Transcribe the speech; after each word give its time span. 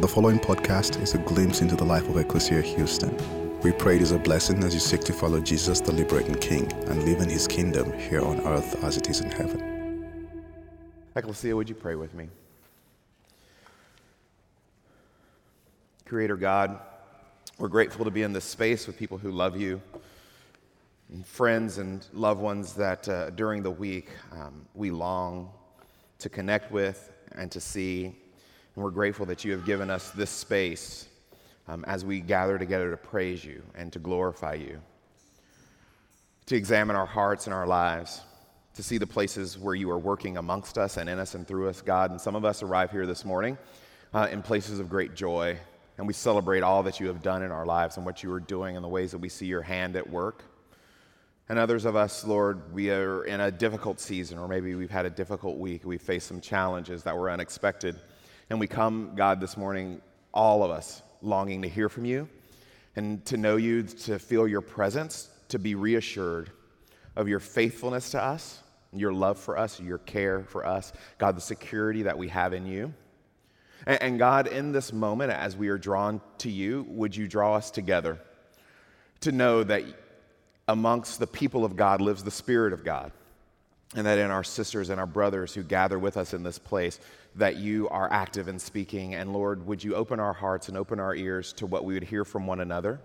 The 0.00 0.08
following 0.08 0.40
podcast 0.40 1.00
is 1.02 1.14
a 1.14 1.18
glimpse 1.18 1.60
into 1.60 1.76
the 1.76 1.84
life 1.84 2.08
of 2.08 2.16
Ecclesia 2.16 2.62
Houston. 2.62 3.14
We 3.60 3.72
pray 3.72 3.96
it 3.96 4.02
is 4.02 4.10
a 4.10 4.18
blessing 4.18 4.64
as 4.64 4.72
you 4.72 4.80
seek 4.80 5.02
to 5.02 5.12
follow 5.12 5.38
Jesus, 5.38 5.80
the 5.80 5.92
liberating 5.92 6.34
King, 6.36 6.72
and 6.88 7.04
live 7.04 7.20
in 7.20 7.28
his 7.28 7.46
kingdom 7.46 7.92
here 7.92 8.22
on 8.22 8.40
earth 8.40 8.82
as 8.82 8.96
it 8.96 9.10
is 9.10 9.20
in 9.20 9.30
heaven. 9.30 10.40
Ecclesia, 11.14 11.54
would 11.54 11.68
you 11.68 11.74
pray 11.74 11.94
with 11.94 12.14
me? 12.14 12.28
Creator 16.06 16.36
God, 16.36 16.80
we're 17.58 17.68
grateful 17.68 18.04
to 18.06 18.10
be 18.10 18.22
in 18.22 18.32
this 18.32 18.46
space 18.46 18.86
with 18.86 18.96
people 18.96 19.18
who 19.18 19.30
love 19.30 19.60
you, 19.60 19.80
and 21.12 21.24
friends 21.24 21.76
and 21.76 22.06
loved 22.14 22.40
ones 22.40 22.72
that 22.72 23.08
uh, 23.08 23.28
during 23.30 23.62
the 23.62 23.70
week 23.70 24.08
um, 24.32 24.66
we 24.74 24.90
long 24.90 25.50
to 26.18 26.30
connect 26.30 26.72
with 26.72 27.12
and 27.32 27.52
to 27.52 27.60
see. 27.60 28.16
And 28.74 28.84
we're 28.84 28.90
grateful 28.90 29.26
that 29.26 29.44
you 29.44 29.52
have 29.52 29.66
given 29.66 29.90
us 29.90 30.10
this 30.10 30.30
space 30.30 31.08
um, 31.68 31.84
as 31.86 32.04
we 32.04 32.20
gather 32.20 32.58
together 32.58 32.90
to 32.90 32.96
praise 32.96 33.44
you 33.44 33.62
and 33.74 33.92
to 33.92 33.98
glorify 33.98 34.54
you, 34.54 34.80
to 36.46 36.56
examine 36.56 36.96
our 36.96 37.06
hearts 37.06 37.46
and 37.46 37.54
our 37.54 37.66
lives, 37.66 38.22
to 38.74 38.82
see 38.82 38.96
the 38.96 39.06
places 39.06 39.58
where 39.58 39.74
you 39.74 39.90
are 39.90 39.98
working 39.98 40.38
amongst 40.38 40.78
us 40.78 40.96
and 40.96 41.08
in 41.08 41.18
us 41.18 41.34
and 41.34 41.46
through 41.46 41.68
us, 41.68 41.82
God. 41.82 42.10
And 42.10 42.20
some 42.20 42.34
of 42.34 42.44
us 42.44 42.62
arrive 42.62 42.90
here 42.90 43.06
this 43.06 43.24
morning 43.24 43.58
uh, 44.14 44.28
in 44.30 44.42
places 44.42 44.80
of 44.80 44.88
great 44.88 45.14
joy, 45.14 45.58
and 45.98 46.06
we 46.06 46.14
celebrate 46.14 46.62
all 46.62 46.82
that 46.84 46.98
you 46.98 47.06
have 47.08 47.22
done 47.22 47.42
in 47.42 47.50
our 47.50 47.66
lives 47.66 47.98
and 47.98 48.06
what 48.06 48.22
you 48.22 48.32
are 48.32 48.40
doing 48.40 48.76
and 48.76 48.84
the 48.84 48.88
ways 48.88 49.10
that 49.10 49.18
we 49.18 49.28
see 49.28 49.46
your 49.46 49.62
hand 49.62 49.96
at 49.96 50.08
work. 50.08 50.44
And 51.50 51.58
others 51.58 51.84
of 51.84 51.96
us, 51.96 52.24
Lord, 52.24 52.72
we 52.72 52.90
are 52.90 53.24
in 53.24 53.40
a 53.40 53.50
difficult 53.50 54.00
season, 54.00 54.38
or 54.38 54.48
maybe 54.48 54.74
we've 54.74 54.90
had 54.90 55.04
a 55.04 55.10
difficult 55.10 55.58
week. 55.58 55.84
We've 55.84 56.00
faced 56.00 56.26
some 56.26 56.40
challenges 56.40 57.02
that 57.02 57.14
were 57.14 57.30
unexpected. 57.30 57.96
And 58.52 58.60
we 58.60 58.66
come, 58.66 59.12
God, 59.16 59.40
this 59.40 59.56
morning, 59.56 60.02
all 60.34 60.62
of 60.62 60.70
us, 60.70 61.00
longing 61.22 61.62
to 61.62 61.70
hear 61.70 61.88
from 61.88 62.04
you 62.04 62.28
and 62.96 63.24
to 63.24 63.38
know 63.38 63.56
you, 63.56 63.82
to 63.82 64.18
feel 64.18 64.46
your 64.46 64.60
presence, 64.60 65.30
to 65.48 65.58
be 65.58 65.74
reassured 65.74 66.50
of 67.16 67.28
your 67.28 67.40
faithfulness 67.40 68.10
to 68.10 68.22
us, 68.22 68.62
your 68.92 69.10
love 69.10 69.38
for 69.38 69.56
us, 69.56 69.80
your 69.80 69.96
care 69.96 70.44
for 70.44 70.66
us, 70.66 70.92
God, 71.16 71.34
the 71.34 71.40
security 71.40 72.02
that 72.02 72.18
we 72.18 72.28
have 72.28 72.52
in 72.52 72.66
you. 72.66 72.92
And, 73.86 74.02
and 74.02 74.18
God, 74.18 74.48
in 74.48 74.70
this 74.70 74.92
moment, 74.92 75.32
as 75.32 75.56
we 75.56 75.68
are 75.68 75.78
drawn 75.78 76.20
to 76.36 76.50
you, 76.50 76.84
would 76.90 77.16
you 77.16 77.28
draw 77.28 77.54
us 77.54 77.70
together 77.70 78.18
to 79.20 79.32
know 79.32 79.64
that 79.64 79.82
amongst 80.68 81.20
the 81.20 81.26
people 81.26 81.64
of 81.64 81.74
God 81.74 82.02
lives 82.02 82.22
the 82.22 82.30
Spirit 82.30 82.74
of 82.74 82.84
God, 82.84 83.12
and 83.94 84.06
that 84.06 84.18
in 84.18 84.30
our 84.30 84.44
sisters 84.44 84.88
and 84.88 84.98
our 84.98 85.06
brothers 85.06 85.54
who 85.54 85.62
gather 85.62 85.98
with 85.98 86.16
us 86.16 86.32
in 86.32 86.42
this 86.42 86.58
place, 86.58 86.98
that 87.34 87.56
you 87.56 87.88
are 87.90 88.10
active 88.10 88.48
in 88.48 88.58
speaking. 88.58 89.14
And 89.14 89.32
Lord, 89.32 89.66
would 89.66 89.84
you 89.84 89.94
open 89.94 90.18
our 90.18 90.32
hearts 90.32 90.68
and 90.68 90.76
open 90.76 90.98
our 90.98 91.14
ears 91.14 91.52
to 91.54 91.66
what 91.66 91.84
we 91.84 91.94
would 91.94 92.04
hear 92.04 92.24
from 92.24 92.46
one 92.46 92.60
another? 92.60 93.00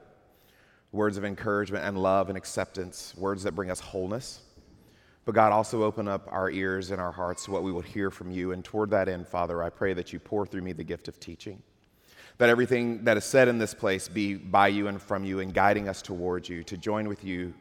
Words 0.91 1.17
of 1.17 1.25
encouragement 1.25 1.83
and 1.83 2.01
love 2.01 2.29
and 2.29 2.37
acceptance, 2.37 3.13
words 3.17 3.43
that 3.43 3.53
bring 3.53 3.69
us 3.69 3.79
wholeness. 3.79 4.41
But 5.25 5.35
God, 5.35 5.51
also 5.51 5.83
open 5.83 6.07
up 6.07 6.25
our 6.31 6.49
ears 6.49 6.91
and 6.91 7.01
our 7.01 7.11
hearts 7.11 7.43
to 7.45 7.51
what 7.51 7.63
we 7.63 7.71
would 7.73 7.83
hear 7.83 8.09
from 8.09 8.31
you. 8.31 8.53
And 8.53 8.63
toward 8.63 8.89
that 8.91 9.09
end, 9.09 9.27
Father, 9.27 9.61
I 9.61 9.69
pray 9.69 9.93
that 9.93 10.13
you 10.13 10.19
pour 10.19 10.45
through 10.45 10.61
me 10.61 10.71
the 10.71 10.85
gift 10.85 11.09
of 11.09 11.19
teaching. 11.19 11.61
That 12.37 12.47
everything 12.47 13.03
that 13.03 13.17
is 13.17 13.25
said 13.25 13.49
in 13.49 13.57
this 13.57 13.73
place 13.73 14.07
be 14.07 14.35
by 14.35 14.69
you 14.69 14.87
and 14.87 15.01
from 15.01 15.25
you 15.25 15.41
and 15.41 15.53
guiding 15.53 15.89
us 15.89 16.01
towards 16.01 16.47
you, 16.47 16.63
to 16.63 16.77
join 16.77 17.09
with 17.09 17.25
you 17.25 17.53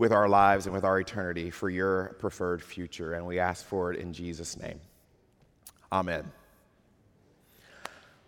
with 0.00 0.12
our 0.14 0.30
lives 0.30 0.64
and 0.64 0.74
with 0.74 0.82
our 0.82 0.98
eternity 0.98 1.50
for 1.50 1.68
your 1.68 2.16
preferred 2.18 2.62
future. 2.62 3.12
And 3.12 3.26
we 3.26 3.38
ask 3.38 3.66
for 3.66 3.92
it 3.92 4.00
in 4.00 4.14
Jesus' 4.14 4.56
name. 4.56 4.80
Amen. 5.92 6.32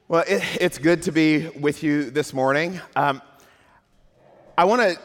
Well, 0.07 0.23
it, 0.29 0.43
it's 0.61 0.77
good 0.77 1.01
to 1.05 1.13
be 1.13 1.49
with 1.49 1.83
you 1.83 2.11
this 2.11 2.35
morning. 2.35 2.79
Um, 2.95 3.23
I 4.59 4.67
want 4.67 4.83
to 4.83 5.01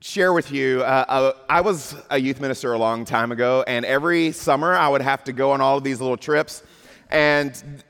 share 0.00 0.32
with 0.32 0.50
you 0.50 0.80
uh, 0.80 1.04
uh, 1.06 1.32
I 1.50 1.60
was 1.60 1.94
a 2.08 2.18
youth 2.18 2.40
minister 2.40 2.72
a 2.72 2.78
long 2.78 3.04
time 3.04 3.30
ago, 3.30 3.62
and 3.66 3.84
every 3.84 4.32
summer 4.32 4.72
I 4.72 4.88
would 4.88 5.02
have 5.02 5.22
to 5.24 5.34
go 5.34 5.50
on 5.50 5.60
all 5.60 5.76
of 5.76 5.84
these 5.84 6.00
little 6.00 6.16
trips. 6.16 6.62
And 7.10 7.84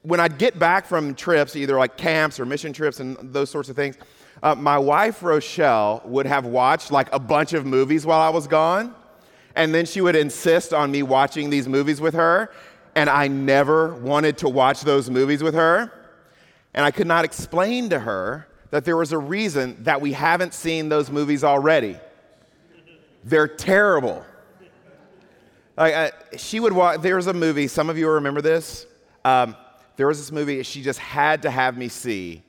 when 0.00 0.18
I'd 0.18 0.38
get 0.38 0.58
back 0.58 0.86
from 0.86 1.14
trips, 1.14 1.56
either 1.56 1.76
like 1.76 1.98
camps 1.98 2.40
or 2.40 2.46
mission 2.46 2.72
trips 2.72 3.00
and 3.00 3.18
those 3.34 3.50
sorts 3.50 3.68
of 3.68 3.76
things, 3.76 3.98
uh, 4.42 4.54
my 4.54 4.78
wife 4.78 5.22
Rochelle 5.22 6.02
would 6.04 6.26
have 6.26 6.46
watched 6.46 6.90
like 6.90 7.12
a 7.12 7.18
bunch 7.18 7.52
of 7.52 7.66
movies 7.66 8.06
while 8.06 8.20
I 8.20 8.28
was 8.28 8.46
gone. 8.46 8.94
And 9.56 9.74
then 9.74 9.86
she 9.86 10.00
would 10.00 10.14
insist 10.14 10.72
on 10.72 10.90
me 10.90 11.02
watching 11.02 11.50
these 11.50 11.66
movies 11.66 12.00
with 12.00 12.14
her. 12.14 12.50
And 12.94 13.10
I 13.10 13.28
never 13.28 13.94
wanted 13.96 14.38
to 14.38 14.48
watch 14.48 14.82
those 14.82 15.10
movies 15.10 15.42
with 15.42 15.54
her. 15.54 15.92
And 16.74 16.84
I 16.84 16.90
could 16.90 17.06
not 17.06 17.24
explain 17.24 17.88
to 17.90 17.98
her 17.98 18.46
that 18.70 18.84
there 18.84 18.96
was 18.96 19.12
a 19.12 19.18
reason 19.18 19.82
that 19.84 20.00
we 20.00 20.12
haven't 20.12 20.54
seen 20.54 20.88
those 20.88 21.10
movies 21.10 21.42
already. 21.42 21.96
They're 23.24 23.48
terrible. 23.48 24.24
Like, 25.76 25.94
uh, 25.94 26.10
she 26.36 26.60
would 26.60 26.72
watch, 26.72 27.00
there 27.00 27.16
was 27.16 27.26
a 27.26 27.32
movie, 27.32 27.66
some 27.66 27.88
of 27.88 27.98
you 27.98 28.08
remember 28.08 28.40
this. 28.40 28.86
Um, 29.24 29.56
there 29.96 30.06
was 30.06 30.18
this 30.18 30.30
movie 30.30 30.62
she 30.62 30.82
just 30.82 30.98
had 30.98 31.42
to 31.42 31.50
have 31.50 31.76
me 31.76 31.88
see 31.88 32.42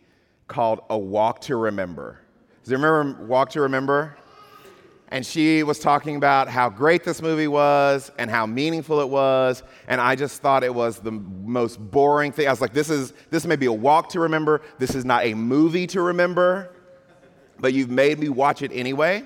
called 0.49 0.81
A 0.89 0.97
Walk 0.97 1.39
to 1.41 1.55
Remember. 1.55 2.19
Does 2.63 2.71
you 2.71 2.77
remember 2.77 3.23
Walk 3.23 3.51
to 3.51 3.61
Remember? 3.61 4.17
And 5.11 5.25
she 5.25 5.63
was 5.63 5.79
talking 5.79 6.17
about 6.17 6.49
how 6.49 6.69
great 6.69 7.03
this 7.03 7.21
movie 7.21 7.47
was 7.47 8.11
and 8.19 8.29
how 8.29 8.45
meaningful 8.45 8.99
it 8.99 9.09
was. 9.09 9.63
And 9.87 9.99
I 9.99 10.15
just 10.15 10.41
thought 10.41 10.63
it 10.63 10.73
was 10.73 10.99
the 10.99 11.11
most 11.11 11.79
boring 11.79 12.31
thing. 12.31 12.47
I 12.47 12.51
was 12.51 12.61
like, 12.61 12.73
this 12.73 12.91
is 12.91 13.13
this 13.31 13.45
may 13.45 13.55
be 13.55 13.65
a 13.65 13.73
walk 13.73 14.09
to 14.09 14.19
remember. 14.19 14.61
This 14.77 14.93
is 14.93 15.05
not 15.05 15.25
a 15.25 15.33
movie 15.33 15.87
to 15.87 16.01
remember. 16.01 16.71
But 17.59 17.73
you've 17.73 17.89
made 17.89 18.19
me 18.19 18.29
watch 18.29 18.61
it 18.61 18.71
anyway. 18.71 19.23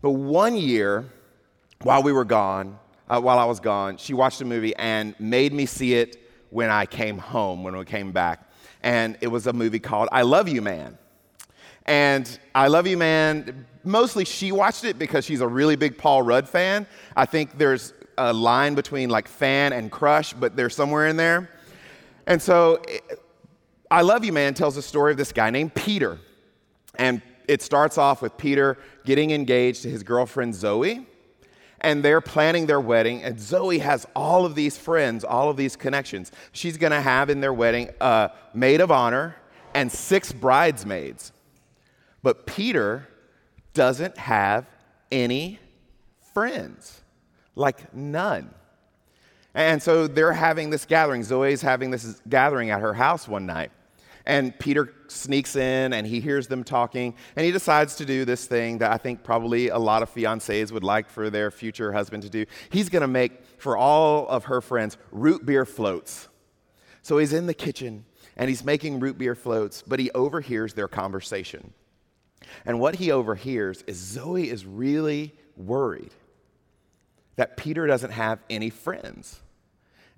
But 0.00 0.12
one 0.12 0.56
year, 0.56 1.04
while 1.82 2.02
we 2.02 2.12
were 2.12 2.24
gone, 2.24 2.78
uh, 3.10 3.20
while 3.20 3.38
I 3.38 3.44
was 3.44 3.60
gone, 3.60 3.98
she 3.98 4.14
watched 4.14 4.40
a 4.40 4.44
movie 4.44 4.74
and 4.76 5.14
made 5.20 5.52
me 5.52 5.66
see 5.66 5.94
it 5.94 6.16
when 6.50 6.70
I 6.70 6.86
came 6.86 7.18
home, 7.18 7.62
when 7.62 7.76
we 7.76 7.84
came 7.84 8.10
back. 8.10 8.47
And 8.82 9.18
it 9.20 9.28
was 9.28 9.46
a 9.46 9.52
movie 9.52 9.80
called 9.80 10.08
I 10.12 10.22
Love 10.22 10.48
You 10.48 10.62
Man. 10.62 10.98
And 11.86 12.38
I 12.54 12.68
Love 12.68 12.86
You 12.86 12.96
Man, 12.96 13.66
mostly 13.82 14.24
she 14.24 14.52
watched 14.52 14.84
it 14.84 14.98
because 14.98 15.24
she's 15.24 15.40
a 15.40 15.48
really 15.48 15.74
big 15.74 15.96
Paul 15.98 16.22
Rudd 16.22 16.48
fan. 16.48 16.86
I 17.16 17.24
think 17.24 17.56
there's 17.58 17.94
a 18.18 18.32
line 18.32 18.74
between 18.74 19.08
like 19.08 19.26
fan 19.26 19.72
and 19.72 19.90
crush, 19.90 20.32
but 20.32 20.54
they're 20.54 20.70
somewhere 20.70 21.06
in 21.06 21.16
there. 21.16 21.50
And 22.26 22.40
so 22.42 22.82
eh, 22.88 22.98
I 23.90 24.02
Love 24.02 24.24
You 24.24 24.32
Man 24.32 24.54
tells 24.54 24.74
the 24.74 24.82
story 24.82 25.12
of 25.12 25.18
this 25.18 25.32
guy 25.32 25.50
named 25.50 25.74
Peter. 25.74 26.18
And 26.96 27.22
it 27.48 27.62
starts 27.62 27.96
off 27.96 28.20
with 28.20 28.36
Peter 28.36 28.76
getting 29.04 29.30
engaged 29.30 29.82
to 29.82 29.90
his 29.90 30.02
girlfriend 30.02 30.54
Zoe 30.54 31.06
and 31.80 32.02
they're 32.02 32.20
planning 32.20 32.66
their 32.66 32.80
wedding. 32.80 33.22
And 33.22 33.38
Zoe 33.40 33.78
has 33.78 34.06
all 34.14 34.44
of 34.44 34.54
these 34.54 34.76
friends, 34.76 35.24
all 35.24 35.50
of 35.50 35.56
these 35.56 35.76
connections. 35.76 36.32
She's 36.52 36.76
going 36.76 36.92
to 36.92 37.00
have 37.00 37.30
in 37.30 37.40
their 37.40 37.52
wedding 37.52 37.90
a 38.00 38.30
maid 38.54 38.80
of 38.80 38.90
honor 38.90 39.36
and 39.74 39.90
six 39.90 40.32
bridesmaids. 40.32 41.32
But 42.22 42.46
Peter 42.46 43.08
doesn't 43.74 44.18
have 44.18 44.66
any 45.12 45.60
friends, 46.34 47.00
like 47.54 47.94
none. 47.94 48.52
And 49.54 49.82
so 49.82 50.06
they're 50.06 50.32
having 50.32 50.70
this 50.70 50.84
gathering. 50.84 51.22
Zoe's 51.22 51.62
having 51.62 51.90
this 51.90 52.20
gathering 52.28 52.70
at 52.70 52.80
her 52.80 52.94
house 52.94 53.26
one 53.26 53.46
night. 53.46 53.70
And 54.28 54.56
Peter 54.58 54.92
sneaks 55.08 55.56
in 55.56 55.94
and 55.94 56.06
he 56.06 56.20
hears 56.20 56.48
them 56.48 56.62
talking 56.62 57.14
and 57.34 57.46
he 57.46 57.50
decides 57.50 57.96
to 57.96 58.04
do 58.04 58.26
this 58.26 58.44
thing 58.44 58.76
that 58.78 58.92
I 58.92 58.98
think 58.98 59.24
probably 59.24 59.68
a 59.68 59.78
lot 59.78 60.02
of 60.02 60.14
fiancés 60.14 60.70
would 60.70 60.84
like 60.84 61.08
for 61.08 61.30
their 61.30 61.50
future 61.50 61.92
husband 61.94 62.22
to 62.24 62.28
do. 62.28 62.44
He's 62.68 62.90
going 62.90 63.00
to 63.00 63.08
make 63.08 63.42
for 63.56 63.74
all 63.74 64.28
of 64.28 64.44
her 64.44 64.60
friends 64.60 64.98
root 65.10 65.46
beer 65.46 65.64
floats. 65.64 66.28
So 67.00 67.16
he's 67.16 67.32
in 67.32 67.46
the 67.46 67.54
kitchen 67.54 68.04
and 68.36 68.50
he's 68.50 68.62
making 68.62 69.00
root 69.00 69.16
beer 69.16 69.34
floats, 69.34 69.82
but 69.86 69.98
he 69.98 70.10
overhears 70.10 70.74
their 70.74 70.88
conversation. 70.88 71.72
And 72.66 72.78
what 72.78 72.96
he 72.96 73.10
overhears 73.10 73.82
is 73.86 73.96
Zoe 73.96 74.50
is 74.50 74.66
really 74.66 75.34
worried 75.56 76.12
that 77.36 77.56
Peter 77.56 77.86
doesn't 77.86 78.10
have 78.10 78.40
any 78.50 78.68
friends 78.68 79.40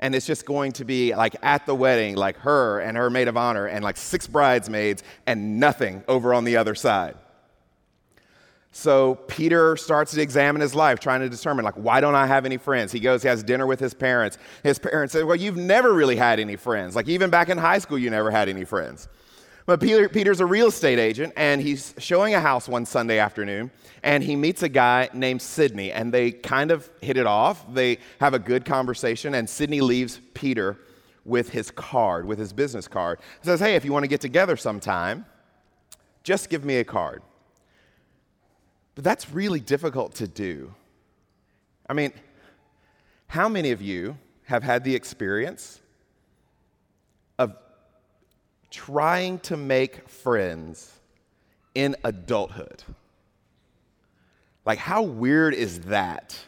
and 0.00 0.14
it's 0.14 0.26
just 0.26 0.44
going 0.44 0.72
to 0.72 0.84
be 0.84 1.14
like 1.14 1.36
at 1.42 1.66
the 1.66 1.74
wedding, 1.74 2.16
like 2.16 2.36
her 2.38 2.80
and 2.80 2.96
her 2.96 3.08
maid 3.10 3.28
of 3.28 3.36
honor, 3.36 3.66
and 3.66 3.84
like 3.84 3.96
six 3.96 4.26
bridesmaids, 4.26 5.02
and 5.26 5.60
nothing 5.60 6.02
over 6.08 6.34
on 6.34 6.44
the 6.44 6.56
other 6.56 6.74
side. 6.74 7.14
So 8.72 9.16
Peter 9.26 9.76
starts 9.76 10.12
to 10.12 10.22
examine 10.22 10.62
his 10.62 10.74
life, 10.74 11.00
trying 11.00 11.20
to 11.20 11.28
determine, 11.28 11.64
like, 11.64 11.74
why 11.74 12.00
don't 12.00 12.14
I 12.14 12.26
have 12.26 12.46
any 12.46 12.56
friends? 12.56 12.92
He 12.92 13.00
goes, 13.00 13.22
he 13.22 13.28
has 13.28 13.42
dinner 13.42 13.66
with 13.66 13.80
his 13.80 13.94
parents. 13.94 14.38
His 14.62 14.78
parents 14.78 15.12
say, 15.12 15.22
Well, 15.24 15.36
you've 15.36 15.56
never 15.56 15.92
really 15.92 16.16
had 16.16 16.38
any 16.40 16.56
friends. 16.56 16.94
Like, 16.96 17.08
even 17.08 17.30
back 17.30 17.48
in 17.48 17.58
high 17.58 17.78
school, 17.78 17.98
you 17.98 18.10
never 18.10 18.30
had 18.30 18.48
any 18.48 18.64
friends. 18.64 19.08
But 19.66 19.80
Peter, 19.80 20.08
Peter's 20.08 20.40
a 20.40 20.46
real 20.46 20.68
estate 20.68 20.98
agent, 20.98 21.32
and 21.36 21.60
he's 21.60 21.94
showing 21.98 22.34
a 22.34 22.40
house 22.40 22.68
one 22.68 22.86
Sunday 22.86 23.18
afternoon, 23.18 23.70
and 24.02 24.22
he 24.22 24.36
meets 24.36 24.62
a 24.62 24.68
guy 24.68 25.08
named 25.12 25.42
Sydney, 25.42 25.92
and 25.92 26.12
they 26.12 26.32
kind 26.32 26.70
of 26.70 26.90
hit 27.00 27.16
it 27.16 27.26
off. 27.26 27.64
They 27.72 27.98
have 28.20 28.34
a 28.34 28.38
good 28.38 28.64
conversation, 28.64 29.34
and 29.34 29.48
Sydney 29.48 29.80
leaves 29.80 30.20
Peter 30.34 30.78
with 31.24 31.50
his 31.50 31.70
card, 31.70 32.26
with 32.26 32.38
his 32.38 32.52
business 32.52 32.88
card. 32.88 33.20
He 33.40 33.46
says, 33.46 33.60
Hey, 33.60 33.74
if 33.74 33.84
you 33.84 33.92
want 33.92 34.04
to 34.04 34.08
get 34.08 34.20
together 34.20 34.56
sometime, 34.56 35.26
just 36.22 36.48
give 36.48 36.64
me 36.64 36.76
a 36.76 36.84
card. 36.84 37.22
But 38.94 39.04
that's 39.04 39.30
really 39.30 39.60
difficult 39.60 40.14
to 40.16 40.28
do. 40.28 40.74
I 41.88 41.92
mean, 41.92 42.12
how 43.26 43.48
many 43.48 43.70
of 43.70 43.80
you 43.80 44.16
have 44.44 44.62
had 44.62 44.84
the 44.84 44.94
experience 44.94 45.80
of 47.38 47.56
trying 48.70 49.38
to 49.40 49.56
make 49.56 50.08
friends 50.08 50.92
in 51.74 51.96
adulthood? 52.04 52.82
Like, 54.64 54.78
how 54.78 55.02
weird 55.02 55.54
is 55.54 55.80
that? 55.82 56.38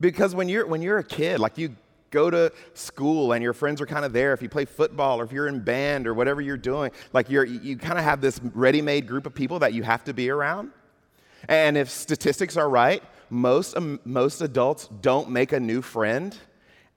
Because 0.00 0.34
when 0.34 0.48
you're, 0.48 0.66
when 0.66 0.82
you're 0.82 0.98
a 0.98 1.04
kid, 1.04 1.40
like 1.40 1.56
you 1.56 1.74
go 2.10 2.30
to 2.30 2.52
school 2.74 3.32
and 3.32 3.42
your 3.42 3.52
friends 3.52 3.80
are 3.80 3.86
kind 3.86 4.04
of 4.04 4.12
there 4.12 4.32
if 4.32 4.40
you 4.40 4.48
play 4.48 4.64
football 4.64 5.20
or 5.20 5.24
if 5.24 5.32
you're 5.32 5.48
in 5.48 5.58
band 5.58 6.06
or 6.06 6.14
whatever 6.14 6.40
you're 6.40 6.56
doing 6.56 6.92
like 7.12 7.28
you're, 7.28 7.44
you 7.44 7.76
kind 7.76 7.98
of 7.98 8.04
have 8.04 8.20
this 8.20 8.40
ready-made 8.54 9.04
group 9.04 9.26
of 9.26 9.34
people 9.34 9.58
that 9.58 9.74
you 9.74 9.82
have 9.82 10.04
to 10.04 10.14
be 10.14 10.30
around 10.30 10.70
and 11.48 11.76
if 11.76 11.90
statistics 11.90 12.56
are 12.56 12.68
right 12.68 13.02
most, 13.30 13.76
um, 13.76 13.98
most 14.04 14.40
adults 14.40 14.88
don't 15.00 15.28
make 15.28 15.52
a 15.52 15.58
new 15.58 15.82
friend 15.82 16.36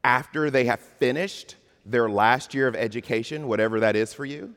after 0.04 0.52
they 0.52 0.66
have 0.66 0.80
finished 0.80 1.56
their 1.90 2.10
last 2.10 2.54
year 2.54 2.68
of 2.68 2.76
education 2.76 3.48
whatever 3.48 3.80
that 3.80 3.96
is 3.96 4.14
for 4.14 4.26
you 4.26 4.54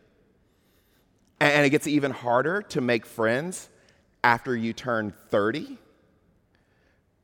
and 1.40 1.64
it 1.64 1.70
gets 1.70 1.86
even 1.86 2.10
harder 2.10 2.60
to 2.62 2.80
make 2.80 3.06
friends 3.06 3.68
after 4.22 4.54
you 4.56 4.72
turn 4.72 5.12
30 5.30 5.78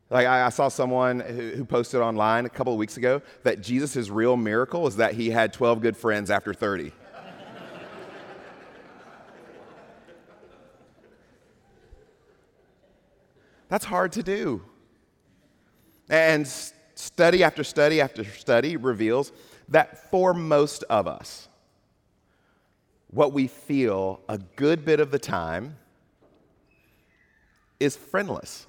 like 0.09 0.27
I, 0.27 0.49
saw 0.51 0.69
someone 0.69 1.19
who, 1.19 1.51
who, 1.51 1.65
posted 1.65 2.01
online 2.01 2.47
a 2.47 2.49
couple 2.49 2.73
of 2.73 2.79
weeks 2.79 2.97
ago 2.97 3.23
that 3.43 3.61
Jesus' 3.61 4.09
real 4.09 4.37
miracle 4.37 4.87
is 4.87 4.97
that 4.97 5.15
he 5.15 5.31
had 5.31 5.53
12 5.53 5.81
good 5.81 5.97
friends 5.97 6.31
after 6.31 6.55
30. 6.55 6.93
That's 13.69 13.85
hard 13.85 14.13
to 14.13 14.23
do. 14.23 14.63
And 16.09 16.47
study 16.95 17.43
after 17.43 17.65
study 17.65 18.01
after 18.01 18.25
study 18.25 18.77
reveals 18.77 19.33
that 19.69 20.11
for 20.11 20.33
most 20.33 20.85
of 20.85 21.07
us, 21.07 21.49
what 23.09 23.33
we 23.33 23.47
feel 23.47 24.21
a 24.29 24.39
good 24.39 24.85
bit 24.85 25.01
of 25.01 25.11
the 25.11 25.19
time 25.19 25.77
is 27.81 27.97
friendless. 27.97 28.67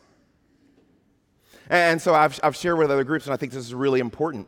And 1.69 2.01
so 2.01 2.13
I've, 2.13 2.39
I've 2.43 2.55
shared 2.55 2.77
with 2.77 2.89
other 2.91 3.03
groups, 3.03 3.25
and 3.25 3.33
I 3.33 3.37
think 3.37 3.51
this 3.51 3.65
is 3.65 3.73
really 3.73 3.99
important. 3.99 4.47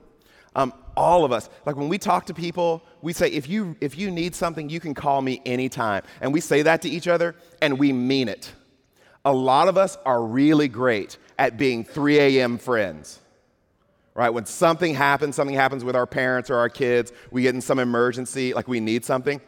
Um, 0.55 0.73
all 0.95 1.25
of 1.25 1.31
us, 1.31 1.49
like 1.65 1.75
when 1.75 1.89
we 1.89 1.97
talk 1.97 2.25
to 2.27 2.33
people, 2.33 2.83
we 3.01 3.13
say, 3.13 3.27
if 3.27 3.47
you, 3.47 3.75
if 3.81 3.97
you 3.97 4.09
need 4.09 4.35
something, 4.35 4.69
you 4.69 4.79
can 4.79 4.93
call 4.93 5.21
me 5.21 5.41
anytime. 5.45 6.03
And 6.21 6.33
we 6.33 6.41
say 6.41 6.61
that 6.63 6.81
to 6.83 6.89
each 6.89 7.07
other, 7.07 7.35
and 7.61 7.77
we 7.77 7.93
mean 7.93 8.27
it. 8.27 8.51
A 9.25 9.33
lot 9.33 9.67
of 9.67 9.77
us 9.77 9.97
are 10.05 10.23
really 10.23 10.67
great 10.67 11.17
at 11.37 11.57
being 11.57 11.83
3 11.83 12.19
a.m. 12.19 12.57
friends. 12.57 13.19
Right? 14.19 14.33
When 14.33 14.45
something 14.45 14.93
happens, 14.93 15.37
something 15.37 15.55
happens 15.55 15.85
with 15.85 15.95
our 15.95 16.05
parents 16.05 16.49
or 16.49 16.57
our 16.57 16.67
kids, 16.67 17.13
we 17.31 17.43
get 17.43 17.55
in 17.55 17.61
some 17.61 17.79
emergency, 17.79 18.53
like 18.53 18.67
we 18.67 18.81
need 18.81 19.05
something, 19.05 19.39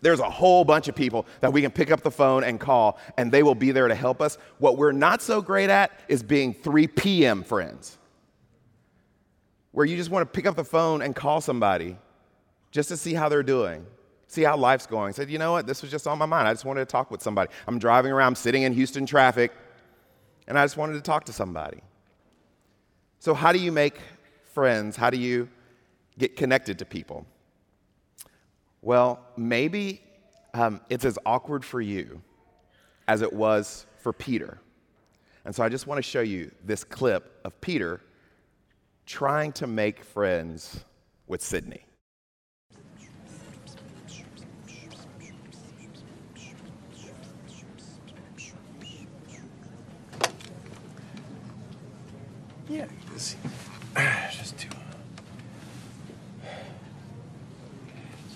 there's 0.00 0.20
a 0.20 0.30
whole 0.30 0.64
bunch 0.64 0.88
of 0.88 0.94
people 0.94 1.26
that 1.42 1.52
we 1.52 1.60
can 1.60 1.70
pick 1.70 1.90
up 1.90 2.00
the 2.00 2.10
phone 2.10 2.42
and 2.42 2.58
call, 2.58 2.98
and 3.18 3.30
they 3.30 3.42
will 3.42 3.54
be 3.54 3.72
there 3.72 3.88
to 3.88 3.94
help 3.94 4.22
us. 4.22 4.38
What 4.56 4.78
we're 4.78 4.92
not 4.92 5.20
so 5.20 5.42
great 5.42 5.68
at 5.68 5.90
is 6.08 6.22
being 6.22 6.54
3 6.54 6.86
p.m. 6.86 7.42
friends, 7.42 7.98
where 9.72 9.84
you 9.84 9.98
just 9.98 10.08
want 10.08 10.22
to 10.22 10.34
pick 10.34 10.46
up 10.46 10.56
the 10.56 10.64
phone 10.64 11.02
and 11.02 11.14
call 11.14 11.42
somebody 11.42 11.98
just 12.70 12.88
to 12.88 12.96
see 12.96 13.12
how 13.12 13.28
they're 13.28 13.42
doing, 13.42 13.84
see 14.28 14.44
how 14.44 14.56
life's 14.56 14.86
going. 14.86 15.12
Said, 15.12 15.28
you 15.28 15.36
know 15.36 15.52
what, 15.52 15.66
this 15.66 15.82
was 15.82 15.90
just 15.90 16.06
on 16.06 16.16
my 16.16 16.24
mind. 16.24 16.48
I 16.48 16.54
just 16.54 16.64
wanted 16.64 16.80
to 16.80 16.86
talk 16.86 17.10
with 17.10 17.22
somebody. 17.22 17.50
I'm 17.66 17.78
driving 17.78 18.12
around, 18.12 18.38
sitting 18.38 18.62
in 18.62 18.72
Houston 18.72 19.04
traffic, 19.04 19.52
and 20.48 20.58
I 20.58 20.64
just 20.64 20.78
wanted 20.78 20.94
to 20.94 21.02
talk 21.02 21.26
to 21.26 21.34
somebody. 21.34 21.82
So, 23.26 23.34
how 23.34 23.50
do 23.50 23.58
you 23.58 23.72
make 23.72 23.98
friends? 24.52 24.96
How 24.96 25.10
do 25.10 25.18
you 25.18 25.48
get 26.16 26.36
connected 26.36 26.78
to 26.78 26.84
people? 26.84 27.26
Well, 28.82 29.18
maybe 29.36 30.00
um, 30.54 30.80
it's 30.88 31.04
as 31.04 31.18
awkward 31.26 31.64
for 31.64 31.80
you 31.80 32.22
as 33.08 33.22
it 33.22 33.32
was 33.32 33.84
for 33.98 34.12
Peter. 34.12 34.58
And 35.44 35.52
so 35.52 35.64
I 35.64 35.68
just 35.68 35.88
want 35.88 35.98
to 35.98 36.02
show 36.02 36.20
you 36.20 36.52
this 36.62 36.84
clip 36.84 37.40
of 37.44 37.60
Peter 37.60 38.00
trying 39.06 39.50
to 39.54 39.66
make 39.66 40.04
friends 40.04 40.84
with 41.26 41.42
Sydney. 41.42 41.84
Yeah, 52.68 52.86
just, 53.14 53.36
just 54.32 54.58
two. 54.58 54.68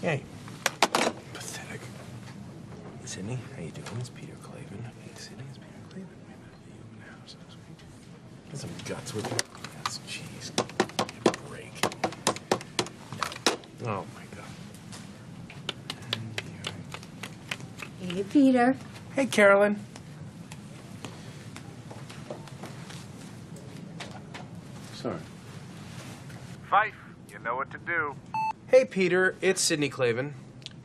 Yeah, 0.02 0.18
Sydney, 3.04 3.38
how 3.56 3.62
you 3.62 3.70
doing? 3.72 3.86
It's 3.98 4.08
Peter 4.08 4.32
Klaven. 4.42 4.82
Hey, 5.02 5.10
Sydney, 5.16 5.44
it's 5.48 5.58
Peter 5.58 5.74
Klaven. 5.88 5.96
We 5.96 6.28
met 6.28 6.38
at 6.46 6.52
the 6.64 6.72
open 6.78 7.00
house 7.20 7.36
last 7.44 7.56
week. 7.68 7.76
Get 8.50 8.60
some 8.60 8.70
guts 8.84 9.12
with 9.14 9.26
you. 9.30 9.36
That's 9.82 9.98
cheese. 10.06 10.52
Break. 11.48 11.74
No. 13.84 13.90
Oh 13.90 14.06
my 14.14 14.24
god. 14.36 14.50
Hey, 18.00 18.22
Peter. 18.22 18.76
Hey, 19.16 19.26
Carolyn. 19.26 19.84
Sorry. 24.94 25.18
Fife, 26.70 26.94
you 27.28 27.38
know 27.40 27.56
what 27.56 27.70
to 27.72 27.78
do. 27.78 28.14
Hey, 28.70 28.84
Peter. 28.84 29.34
It's 29.40 29.60
Sydney 29.60 29.90
Klaven. 29.90 30.30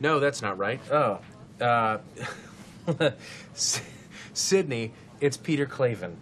No, 0.00 0.18
that's 0.18 0.42
not 0.42 0.58
right. 0.58 0.80
Oh, 0.90 1.20
uh, 1.60 1.98
Sydney, 4.34 4.90
it's 5.20 5.36
Peter 5.36 5.66
Klaven. 5.66 6.16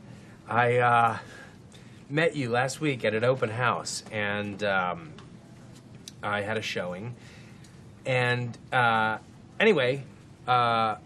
I 0.47 0.77
uh, 0.77 1.19
met 2.11 2.37
you 2.37 2.51
last 2.51 2.83
week 2.83 3.03
at 3.07 3.15
an 3.15 3.25
open 3.25 3.49
house, 3.49 4.05
and 4.13 4.63
um, 4.63 5.15
I 6.23 6.43
had 6.43 6.59
a 6.59 6.63
showing. 6.63 7.15
And 8.05 8.59
uh, 8.71 9.17
anyway, 9.59 10.05
uh, 10.47 10.97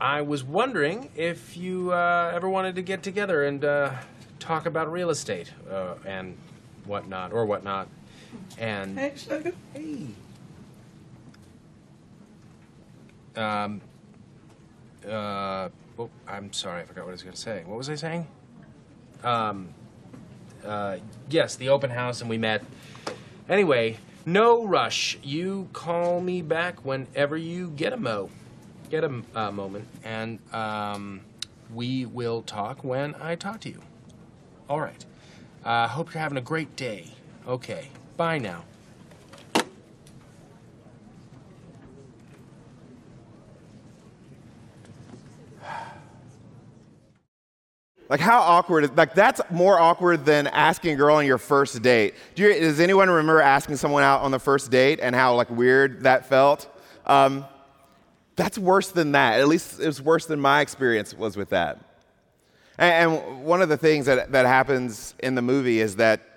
I 0.00 0.22
was 0.22 0.42
wondering 0.42 1.10
if 1.16 1.54
you 1.54 1.92
uh, 1.92 2.32
ever 2.34 2.48
wanted 2.48 2.76
to 2.76 2.82
get 2.82 3.02
together 3.02 3.44
and 3.44 3.62
uh, 3.62 3.92
talk 4.38 4.64
about 4.64 4.90
real 4.90 5.10
estate 5.10 5.52
uh, 5.70 5.96
and 6.06 6.34
whatnot, 6.86 7.34
or 7.34 7.44
whatnot. 7.44 7.88
And 8.58 8.98
hey, 8.98 9.12
sugar. 9.16 9.52
Hey. 9.72 10.08
Um, 13.36 13.80
uh, 15.08 15.68
oh, 15.98 16.10
I'm 16.26 16.52
sorry, 16.52 16.82
I 16.82 16.84
forgot 16.84 17.04
what 17.04 17.10
I 17.10 17.12
was 17.12 17.22
going 17.22 17.34
to 17.34 17.40
say. 17.40 17.62
What 17.64 17.78
was 17.78 17.88
I 17.88 17.94
saying? 17.94 18.26
Um, 19.22 19.68
uh, 20.64 20.98
yes, 21.30 21.56
the 21.56 21.68
open 21.68 21.90
house, 21.90 22.20
and 22.20 22.28
we 22.28 22.38
met. 22.38 22.64
Anyway, 23.48 23.98
no 24.26 24.66
rush. 24.66 25.18
You 25.22 25.68
call 25.72 26.20
me 26.20 26.42
back 26.42 26.84
whenever 26.84 27.36
you 27.36 27.70
get 27.70 27.92
a 27.92 27.96
mo, 27.96 28.30
get 28.90 29.04
a 29.04 29.22
uh, 29.34 29.50
moment, 29.50 29.86
and 30.04 30.38
um, 30.52 31.20
we 31.72 32.06
will 32.06 32.42
talk 32.42 32.82
when 32.82 33.14
I 33.20 33.36
talk 33.36 33.60
to 33.60 33.68
you. 33.68 33.80
All 34.68 34.80
right. 34.80 35.04
Uh, 35.64 35.88
hope 35.88 36.12
you're 36.12 36.22
having 36.22 36.38
a 36.38 36.42
great 36.42 36.76
day. 36.76 37.06
Okay. 37.46 37.88
Bye 38.18 38.38
now. 38.38 38.64
Like 48.08 48.18
how 48.18 48.40
awkward? 48.40 48.82
Is 48.82 48.90
like 48.90 49.14
that's 49.14 49.40
more 49.50 49.78
awkward 49.78 50.24
than 50.24 50.48
asking 50.48 50.94
a 50.94 50.96
girl 50.96 51.14
on 51.14 51.26
your 51.26 51.38
first 51.38 51.80
date. 51.80 52.14
Do 52.34 52.42
you, 52.42 52.58
does 52.58 52.80
anyone 52.80 53.08
remember 53.08 53.40
asking 53.40 53.76
someone 53.76 54.02
out 54.02 54.22
on 54.22 54.32
the 54.32 54.40
first 54.40 54.72
date 54.72 54.98
and 55.00 55.14
how 55.14 55.36
like 55.36 55.48
weird 55.48 56.02
that 56.02 56.26
felt? 56.26 56.66
Um, 57.06 57.46
that's 58.34 58.58
worse 58.58 58.88
than 58.88 59.12
that. 59.12 59.38
At 59.38 59.46
least 59.46 59.78
it 59.78 59.86
was 59.86 60.02
worse 60.02 60.26
than 60.26 60.40
my 60.40 60.60
experience 60.60 61.14
was 61.14 61.36
with 61.36 61.50
that. 61.50 61.78
And, 62.78 63.12
and 63.14 63.44
one 63.44 63.62
of 63.62 63.68
the 63.68 63.76
things 63.76 64.06
that, 64.06 64.32
that 64.32 64.46
happens 64.46 65.14
in 65.20 65.36
the 65.36 65.42
movie 65.42 65.78
is 65.78 65.94
that 65.96 66.27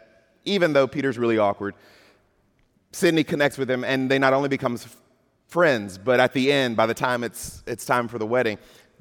even 0.46 0.74
though 0.74 0.88
Peter's 0.88 1.18
really 1.18 1.38
awkward, 1.38 1.76
Sydney 2.92 3.24
connects 3.24 3.58
with 3.58 3.70
him 3.70 3.84
and 3.84 4.10
they 4.10 4.20
not 4.20 4.34
only 4.34 4.50
become 4.50 4.78
friends, 5.48 5.98
but 5.98 6.20
at 6.20 6.34
the 6.34 6.52
end, 6.52 6.76
by 6.76 6.86
the 6.86 6.94
time 6.94 7.24
it's, 7.24 7.64
it's 7.68 7.86
time 7.86 8.08
for 8.08 8.18
the 8.18 8.26
wedding, 8.26 8.58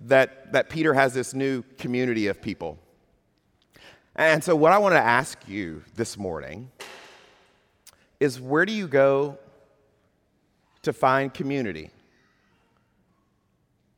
that, 0.06 0.52
that 0.52 0.68
Peter 0.68 0.94
has 0.94 1.14
this 1.14 1.34
new 1.34 1.62
community 1.78 2.26
of 2.26 2.40
people. 2.40 2.78
And 4.16 4.42
so, 4.42 4.56
what 4.56 4.72
I 4.72 4.78
want 4.78 4.94
to 4.94 5.00
ask 5.00 5.38
you 5.46 5.82
this 5.94 6.18
morning 6.18 6.70
is 8.18 8.40
where 8.40 8.66
do 8.66 8.72
you 8.72 8.88
go 8.88 9.38
to 10.82 10.92
find 10.92 11.32
community? 11.32 11.90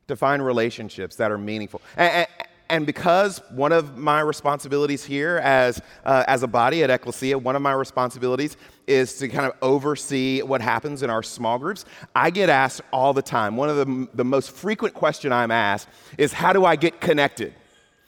To 0.09 0.17
find 0.17 0.45
relationships 0.45 1.17
that 1.17 1.33
are 1.33 1.39
meaningful. 1.39 1.81
And, 1.97 2.13
and 2.13 2.49
because 2.81 3.43
one 3.51 3.71
of 3.71 3.99
my 3.99 4.21
responsibilities 4.21 5.05
here 5.05 5.37
as, 5.45 5.83
uh, 6.07 6.25
as 6.27 6.43
a 6.43 6.47
body 6.47 6.83
at 6.83 6.89
Ecclesia, 6.89 7.39
one 7.39 7.55
of 7.55 7.61
my 7.61 7.73
responsibilities 7.73 8.57
is 8.87 9.19
to 9.19 9.29
kind 9.29 9.45
of 9.45 9.53
oversee 9.61 10.41
what 10.41 10.63
happens 10.63 11.03
in 11.03 11.11
our 11.11 11.23
small 11.23 11.59
groups, 11.59 11.85
I 12.17 12.31
get 12.31 12.49
asked 12.49 12.81
all 12.91 13.13
the 13.13 13.21
time. 13.21 13.57
One 13.59 13.69
of 13.69 13.77
the, 13.77 14.09
the 14.15 14.25
most 14.25 14.53
frequent 14.53 14.95
question 14.95 15.33
I'm 15.33 15.51
asked 15.51 15.87
is 16.17 16.33
how 16.33 16.55
do 16.55 16.65
I 16.65 16.77
get 16.77 16.99
connected? 16.99 17.55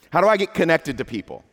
How 0.08 0.22
do 0.22 0.28
I 0.28 0.38
get 0.38 0.54
connected 0.54 0.96
to 0.96 1.04
people? 1.04 1.44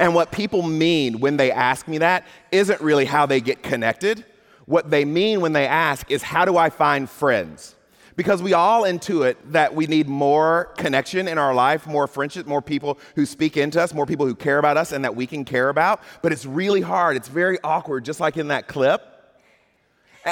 And 0.00 0.12
what 0.12 0.32
people 0.32 0.62
mean 0.62 1.20
when 1.20 1.36
they 1.36 1.52
ask 1.52 1.86
me 1.86 1.98
that 1.98 2.26
isn't 2.50 2.80
really 2.80 3.04
how 3.04 3.26
they 3.26 3.40
get 3.40 3.62
connected. 3.62 4.24
What 4.64 4.90
they 4.90 5.04
mean 5.04 5.40
when 5.40 5.52
they 5.52 5.68
ask 5.68 6.10
is 6.10 6.24
how 6.24 6.44
do 6.44 6.56
I 6.56 6.70
find 6.70 7.08
friends? 7.08 7.75
Because 8.16 8.42
we 8.42 8.54
all 8.54 8.82
intuit 8.82 9.36
that 9.44 9.74
we 9.74 9.86
need 9.86 10.08
more 10.08 10.72
connection 10.78 11.28
in 11.28 11.36
our 11.38 11.54
life, 11.54 11.86
more 11.86 12.06
friendship, 12.06 12.46
more 12.46 12.62
people 12.62 12.98
who 13.14 13.26
speak 13.26 13.56
into 13.56 13.80
us, 13.80 13.92
more 13.92 14.06
people 14.06 14.26
who 14.26 14.34
care 14.34 14.58
about 14.58 14.78
us 14.78 14.92
and 14.92 15.04
that 15.04 15.14
we 15.14 15.26
can 15.26 15.44
care 15.44 15.68
about. 15.68 16.00
But 16.22 16.32
it's 16.32 16.46
really 16.46 16.80
hard. 16.80 17.16
It's 17.16 17.28
very 17.28 17.58
awkward, 17.62 18.04
just 18.04 18.18
like 18.18 18.38
in 18.38 18.48
that 18.48 18.68
clip. 18.68 19.12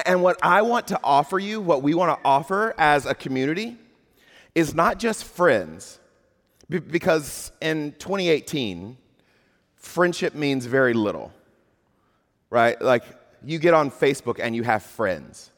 And 0.06 0.22
what 0.22 0.38
I 0.42 0.62
want 0.62 0.88
to 0.88 1.00
offer 1.04 1.38
you, 1.38 1.60
what 1.60 1.82
we 1.82 1.94
want 1.94 2.18
to 2.18 2.26
offer 2.26 2.74
as 2.78 3.06
a 3.06 3.14
community, 3.14 3.76
is 4.54 4.74
not 4.74 4.98
just 4.98 5.24
friends, 5.24 6.00
because 6.68 7.52
in 7.60 7.92
2018, 7.98 8.96
friendship 9.76 10.34
means 10.34 10.66
very 10.66 10.94
little, 10.94 11.32
right? 12.50 12.80
Like 12.80 13.04
you 13.44 13.58
get 13.58 13.74
on 13.74 13.90
Facebook 13.90 14.40
and 14.40 14.56
you 14.56 14.62
have 14.62 14.82
friends. 14.82 15.50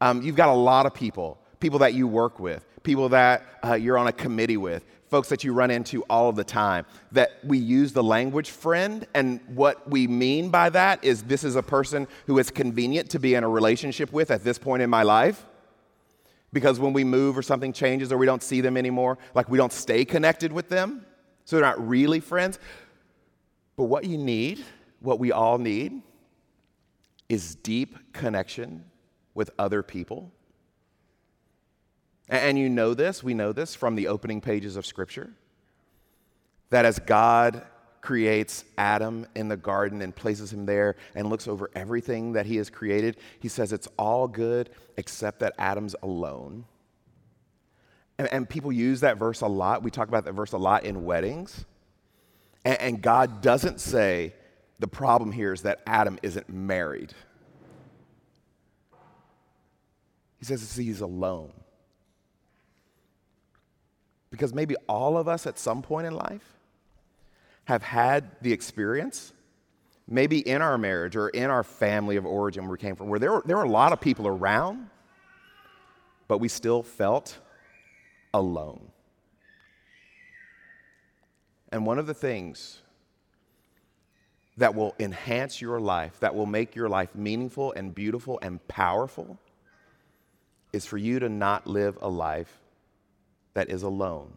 Um, 0.00 0.22
you've 0.22 0.36
got 0.36 0.48
a 0.48 0.54
lot 0.54 0.86
of 0.86 0.94
people, 0.94 1.38
people 1.60 1.80
that 1.80 1.94
you 1.94 2.06
work 2.06 2.40
with, 2.40 2.64
people 2.82 3.08
that 3.10 3.44
uh, 3.64 3.74
you're 3.74 3.98
on 3.98 4.06
a 4.06 4.12
committee 4.12 4.56
with, 4.56 4.84
folks 5.08 5.28
that 5.28 5.44
you 5.44 5.52
run 5.52 5.70
into 5.70 6.02
all 6.04 6.28
of 6.28 6.36
the 6.36 6.44
time, 6.44 6.86
that 7.12 7.38
we 7.44 7.58
use 7.58 7.92
the 7.92 8.02
language 8.02 8.50
friend. 8.50 9.06
And 9.14 9.40
what 9.48 9.88
we 9.90 10.06
mean 10.06 10.50
by 10.50 10.70
that 10.70 11.04
is 11.04 11.24
this 11.24 11.44
is 11.44 11.56
a 11.56 11.62
person 11.62 12.06
who 12.26 12.38
is 12.38 12.50
convenient 12.50 13.10
to 13.10 13.18
be 13.18 13.34
in 13.34 13.44
a 13.44 13.48
relationship 13.48 14.12
with 14.12 14.30
at 14.30 14.44
this 14.44 14.58
point 14.58 14.82
in 14.82 14.88
my 14.88 15.02
life. 15.02 15.44
Because 16.52 16.80
when 16.80 16.92
we 16.92 17.04
move 17.04 17.36
or 17.36 17.42
something 17.42 17.72
changes 17.72 18.10
or 18.10 18.18
we 18.18 18.26
don't 18.26 18.42
see 18.42 18.60
them 18.60 18.76
anymore, 18.76 19.18
like 19.34 19.48
we 19.48 19.58
don't 19.58 19.72
stay 19.72 20.04
connected 20.04 20.52
with 20.52 20.68
them. 20.68 21.04
So 21.44 21.56
they're 21.56 21.64
not 21.64 21.86
really 21.86 22.20
friends. 22.20 22.58
But 23.76 23.84
what 23.84 24.04
you 24.04 24.18
need, 24.18 24.64
what 25.00 25.18
we 25.18 25.32
all 25.32 25.58
need, 25.58 26.02
is 27.28 27.54
deep 27.56 28.12
connection 28.12 28.84
with 29.34 29.50
other 29.58 29.82
people. 29.82 30.32
And 32.28 32.58
you 32.58 32.68
know 32.68 32.94
this, 32.94 33.22
we 33.22 33.34
know 33.34 33.52
this 33.52 33.74
from 33.74 33.96
the 33.96 34.06
opening 34.06 34.40
pages 34.40 34.76
of 34.76 34.86
Scripture, 34.86 35.32
that 36.70 36.84
as 36.84 36.98
God 37.00 37.62
creates 38.00 38.64
Adam 38.78 39.26
in 39.34 39.48
the 39.48 39.56
garden 39.56 40.00
and 40.00 40.14
places 40.14 40.52
him 40.52 40.64
there 40.64 40.96
and 41.14 41.28
looks 41.28 41.48
over 41.48 41.70
everything 41.74 42.32
that 42.32 42.46
he 42.46 42.56
has 42.56 42.70
created, 42.70 43.16
he 43.40 43.48
says 43.48 43.72
it's 43.72 43.88
all 43.98 44.28
good 44.28 44.70
except 44.96 45.40
that 45.40 45.54
Adam's 45.58 45.96
alone. 46.02 46.64
And, 48.18 48.32
and 48.32 48.48
people 48.48 48.70
use 48.70 49.00
that 49.00 49.18
verse 49.18 49.40
a 49.40 49.46
lot. 49.46 49.82
We 49.82 49.90
talk 49.90 50.08
about 50.08 50.24
that 50.26 50.32
verse 50.32 50.52
a 50.52 50.58
lot 50.58 50.84
in 50.84 51.04
weddings. 51.04 51.64
And, 52.64 52.80
and 52.80 53.02
God 53.02 53.42
doesn't 53.42 53.80
say 53.80 54.34
the 54.78 54.88
problem 54.88 55.32
here 55.32 55.52
is 55.52 55.62
that 55.62 55.80
Adam 55.86 56.18
isn't 56.22 56.48
married. 56.48 57.12
He 60.40 60.46
says 60.46 60.74
he's 60.74 61.02
alone. 61.02 61.52
Because 64.30 64.54
maybe 64.54 64.74
all 64.88 65.16
of 65.16 65.28
us 65.28 65.46
at 65.46 65.58
some 65.58 65.82
point 65.82 66.06
in 66.06 66.14
life 66.14 66.56
have 67.64 67.82
had 67.82 68.30
the 68.40 68.52
experience, 68.52 69.32
maybe 70.08 70.38
in 70.38 70.62
our 70.62 70.78
marriage 70.78 71.14
or 71.14 71.28
in 71.28 71.50
our 71.50 71.62
family 71.62 72.16
of 72.16 72.24
origin 72.24 72.64
where 72.64 72.72
we 72.72 72.78
came 72.78 72.96
from, 72.96 73.08
where 73.08 73.18
there 73.18 73.32
were, 73.32 73.42
there 73.44 73.56
were 73.56 73.64
a 73.64 73.70
lot 73.70 73.92
of 73.92 74.00
people 74.00 74.26
around, 74.26 74.88
but 76.26 76.38
we 76.38 76.48
still 76.48 76.82
felt 76.82 77.38
alone. 78.32 78.88
And 81.70 81.84
one 81.84 81.98
of 81.98 82.06
the 82.06 82.14
things 82.14 82.78
that 84.56 84.74
will 84.74 84.94
enhance 84.98 85.60
your 85.60 85.80
life, 85.80 86.18
that 86.20 86.34
will 86.34 86.46
make 86.46 86.74
your 86.74 86.88
life 86.88 87.14
meaningful 87.14 87.72
and 87.72 87.94
beautiful 87.94 88.38
and 88.42 88.66
powerful, 88.68 89.38
is 90.72 90.86
for 90.86 90.96
you 90.96 91.18
to 91.18 91.28
not 91.28 91.66
live 91.66 91.98
a 92.00 92.08
life 92.08 92.60
that 93.54 93.70
is 93.70 93.82
alone, 93.82 94.32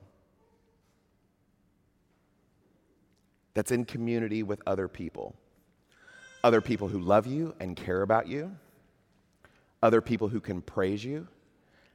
that's 3.54 3.72
in 3.72 3.86
community 3.86 4.44
with 4.44 4.62
other 4.66 4.88
people. 4.88 5.36
Other 6.44 6.60
people 6.60 6.90
who 6.90 7.00
love 7.00 7.26
you 7.26 7.56
and 7.60 7.76
care 7.76 8.02
about 8.02 8.28
you, 8.28 8.52
other 9.82 10.02
people 10.02 10.28
who 10.28 10.42
can 10.42 10.62
praise 10.62 11.06
you, 11.06 11.28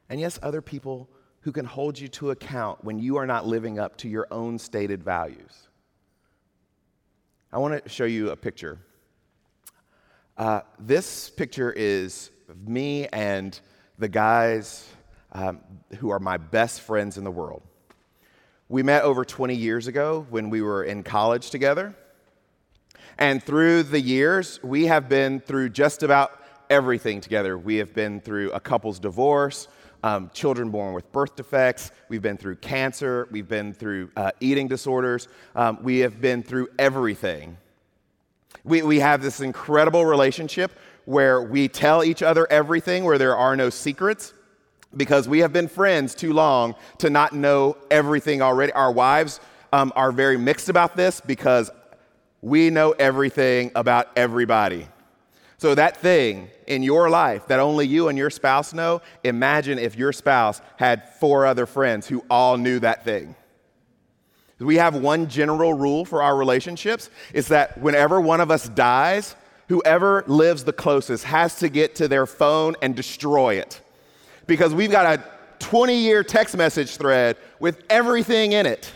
and 0.09 0.21
yes, 0.21 0.39
other 0.43 0.63
people 0.63 1.09
who 1.41 1.53
can 1.53 1.65
hold 1.65 1.99
you 1.99 2.09
to 2.09 2.31
account 2.31 2.83
when 2.83 2.99
you 2.99 3.17
are 3.17 3.27
not 3.27 3.47
living 3.47 3.79
up 3.79 3.97
to 3.99 4.09
your 4.09 4.27
own 4.31 4.59
stated 4.59 5.03
values. 5.03 5.69
I 7.53 7.59
want 7.59 7.83
to 7.83 7.89
show 7.89 8.05
you 8.05 8.31
a 8.31 8.37
picture. 8.37 8.79
Uh, 10.37 10.61
this 10.79 11.31
picture 11.31 11.73
is 11.73 12.31
of 12.49 12.69
me 12.69 13.07
and 13.09 13.59
the 13.99 14.09
guys 14.09 14.87
um, 15.33 15.61
who 15.99 16.11
are 16.11 16.19
my 16.21 16.37
best 16.37 16.81
friends 16.81 17.19
in 17.19 17.25
the 17.25 17.31
world. 17.31 17.63
We 18.69 18.83
met 18.83 19.03
over 19.03 19.25
20 19.25 19.55
years 19.55 19.87
ago 19.87 20.27
when 20.31 20.51
we 20.51 20.63
were 20.63 20.85
in 20.85 21.03
college 21.03 21.51
together. 21.51 21.95
And 23.19 23.43
through 23.43 23.85
the 23.85 24.01
years, 24.01 24.61
we 24.63 24.87
have 24.87 25.09
been 25.09 25.41
through 25.41 25.71
just 25.71 26.03
about 26.03 26.43
everything 26.71 27.21
together. 27.21 27.59
We 27.59 27.77
have 27.77 27.95
been 27.95 28.21
through 28.21 28.53
a 28.53 28.61
couple's 28.61 28.99
divorce, 28.99 29.69
um, 30.05 30.31
children 30.33 30.71
born 30.71 30.95
with 30.95 31.11
birth 31.11 31.35
defects, 31.35 31.91
we've 32.09 32.23
been 32.23 32.37
through 32.37 32.57
cancer, 32.57 33.27
we've 33.31 33.49
been 33.49 33.73
through 33.73 34.11
uh, 34.17 34.31
eating 34.39 34.69
disorders, 34.69 35.29
um, 35.57 35.79
we 35.83 35.99
have 35.99 36.21
been 36.21 36.43
through 36.43 36.69
everything. 36.79 37.57
We, 38.65 38.83
we 38.83 39.01
have 39.01 39.23
this 39.23 39.41
incredible 39.41 40.05
relationship 40.05 40.73
where 41.09 41.41
we 41.41 41.69
tell 41.69 42.05
each 42.05 42.23
other 42.23 42.47
everything, 42.51 43.03
where 43.03 43.17
there 43.17 43.35
are 43.35 43.57
no 43.57 43.71
secrets, 43.71 44.35
because 44.95 45.27
we 45.27 45.39
have 45.39 45.55
been 45.55 45.67
friends 45.67 46.15
too 46.15 46.35
long 46.35 46.75
to 46.99 47.09
not 47.09 47.33
know 47.33 47.79
everything 47.91 48.43
already. 48.43 48.73
Our 48.73 48.93
wives 48.93 49.41
um, 49.73 49.91
are 49.97 50.13
very 50.13 50.37
mixed 50.37 50.69
about 50.69 50.97
this 50.97 51.23
because 51.23 51.71
we 52.43 52.69
know 52.69 52.91
everything 52.91 53.73
about 53.75 54.11
everybody. 54.17 54.87
So, 55.57 55.75
that 55.75 55.97
thing 55.97 56.51
in 56.67 56.83
your 56.83 57.09
life 57.09 57.47
that 57.47 57.59
only 57.59 57.87
you 57.87 58.09
and 58.09 58.19
your 58.19 58.29
spouse 58.29 58.75
know, 58.75 59.01
imagine 59.25 59.79
if 59.79 59.97
your 59.97 60.13
spouse 60.13 60.61
had 60.77 61.09
four 61.15 61.47
other 61.47 61.65
friends 61.65 62.07
who 62.07 62.23
all 62.29 62.59
knew 62.59 62.81
that 62.81 63.07
thing. 63.07 63.35
We 64.59 64.77
have 64.77 64.95
one 64.95 65.27
general 65.27 65.73
rule 65.73 66.05
for 66.05 66.23
our 66.23 66.37
relationships 66.37 67.09
is 67.33 67.49
that 67.49 67.79
whenever 67.79 68.21
one 68.21 68.43
of 68.43 68.51
us 68.51 68.69
dies, 68.69 69.35
whoever 69.69 70.25
lives 70.27 70.65
the 70.65 70.73
closest 70.73 71.25
has 71.25 71.57
to 71.57 71.69
get 71.69 71.95
to 71.97 72.09
their 72.09 72.27
phone 72.27 72.75
and 72.83 72.97
destroy 72.97 73.55
it. 73.55 73.81
Because 74.47 74.75
we've 74.75 74.91
got 74.91 75.19
a 75.19 75.25
20 75.59 75.95
year 75.95 76.23
text 76.23 76.57
message 76.57 76.97
thread 76.97 77.37
with 77.61 77.83
everything 77.91 78.53
in 78.53 78.67
it. 78.67 78.91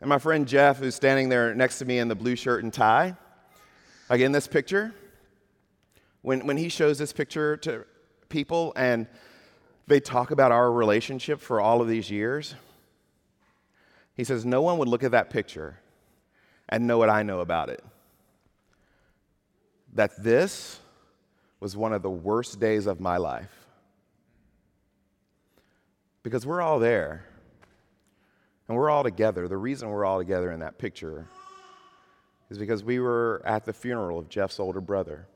And 0.00 0.08
my 0.08 0.18
friend 0.18 0.46
Jeff, 0.46 0.78
who's 0.78 0.94
standing 0.94 1.28
there 1.28 1.54
next 1.54 1.78
to 1.80 1.84
me 1.84 1.98
in 1.98 2.06
the 2.06 2.14
blue 2.14 2.36
shirt 2.36 2.62
and 2.62 2.72
tie, 2.72 3.16
like 4.08 4.20
in 4.20 4.30
this 4.30 4.46
picture, 4.46 4.94
when, 6.22 6.46
when 6.46 6.56
he 6.56 6.68
shows 6.68 6.98
this 6.98 7.12
picture 7.12 7.56
to 7.58 7.84
people 8.28 8.72
and 8.76 9.08
they 9.88 9.98
talk 9.98 10.30
about 10.30 10.52
our 10.52 10.70
relationship 10.70 11.40
for 11.40 11.60
all 11.60 11.80
of 11.80 11.88
these 11.88 12.10
years, 12.10 12.54
he 14.14 14.22
says, 14.22 14.44
No 14.44 14.62
one 14.62 14.78
would 14.78 14.88
look 14.88 15.02
at 15.02 15.10
that 15.10 15.30
picture 15.30 15.80
and 16.68 16.86
know 16.86 16.98
what 16.98 17.10
I 17.10 17.22
know 17.22 17.40
about 17.40 17.70
it. 17.70 17.82
That 19.94 20.22
this 20.22 20.80
was 21.60 21.76
one 21.76 21.92
of 21.92 22.02
the 22.02 22.10
worst 22.10 22.60
days 22.60 22.86
of 22.86 23.00
my 23.00 23.16
life. 23.16 23.50
Because 26.22 26.46
we're 26.46 26.60
all 26.60 26.78
there 26.78 27.24
and 28.68 28.76
we're 28.76 28.90
all 28.90 29.02
together. 29.02 29.48
The 29.48 29.56
reason 29.56 29.88
we're 29.88 30.04
all 30.04 30.18
together 30.18 30.52
in 30.52 30.60
that 30.60 30.78
picture 30.78 31.26
is 32.50 32.58
because 32.58 32.84
we 32.84 32.98
were 32.98 33.42
at 33.44 33.64
the 33.64 33.72
funeral 33.72 34.18
of 34.18 34.28
Jeff's 34.28 34.60
older 34.60 34.80
brother. 34.80 35.26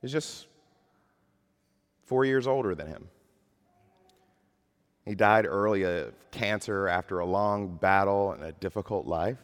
He's 0.00 0.12
just 0.12 0.46
four 2.04 2.24
years 2.24 2.46
older 2.46 2.74
than 2.74 2.86
him. 2.86 3.08
He 5.04 5.14
died 5.14 5.46
early 5.46 5.82
of 5.82 6.12
cancer 6.30 6.88
after 6.88 7.20
a 7.20 7.26
long 7.26 7.76
battle 7.76 8.32
and 8.32 8.44
a 8.44 8.52
difficult 8.52 9.06
life. 9.06 9.38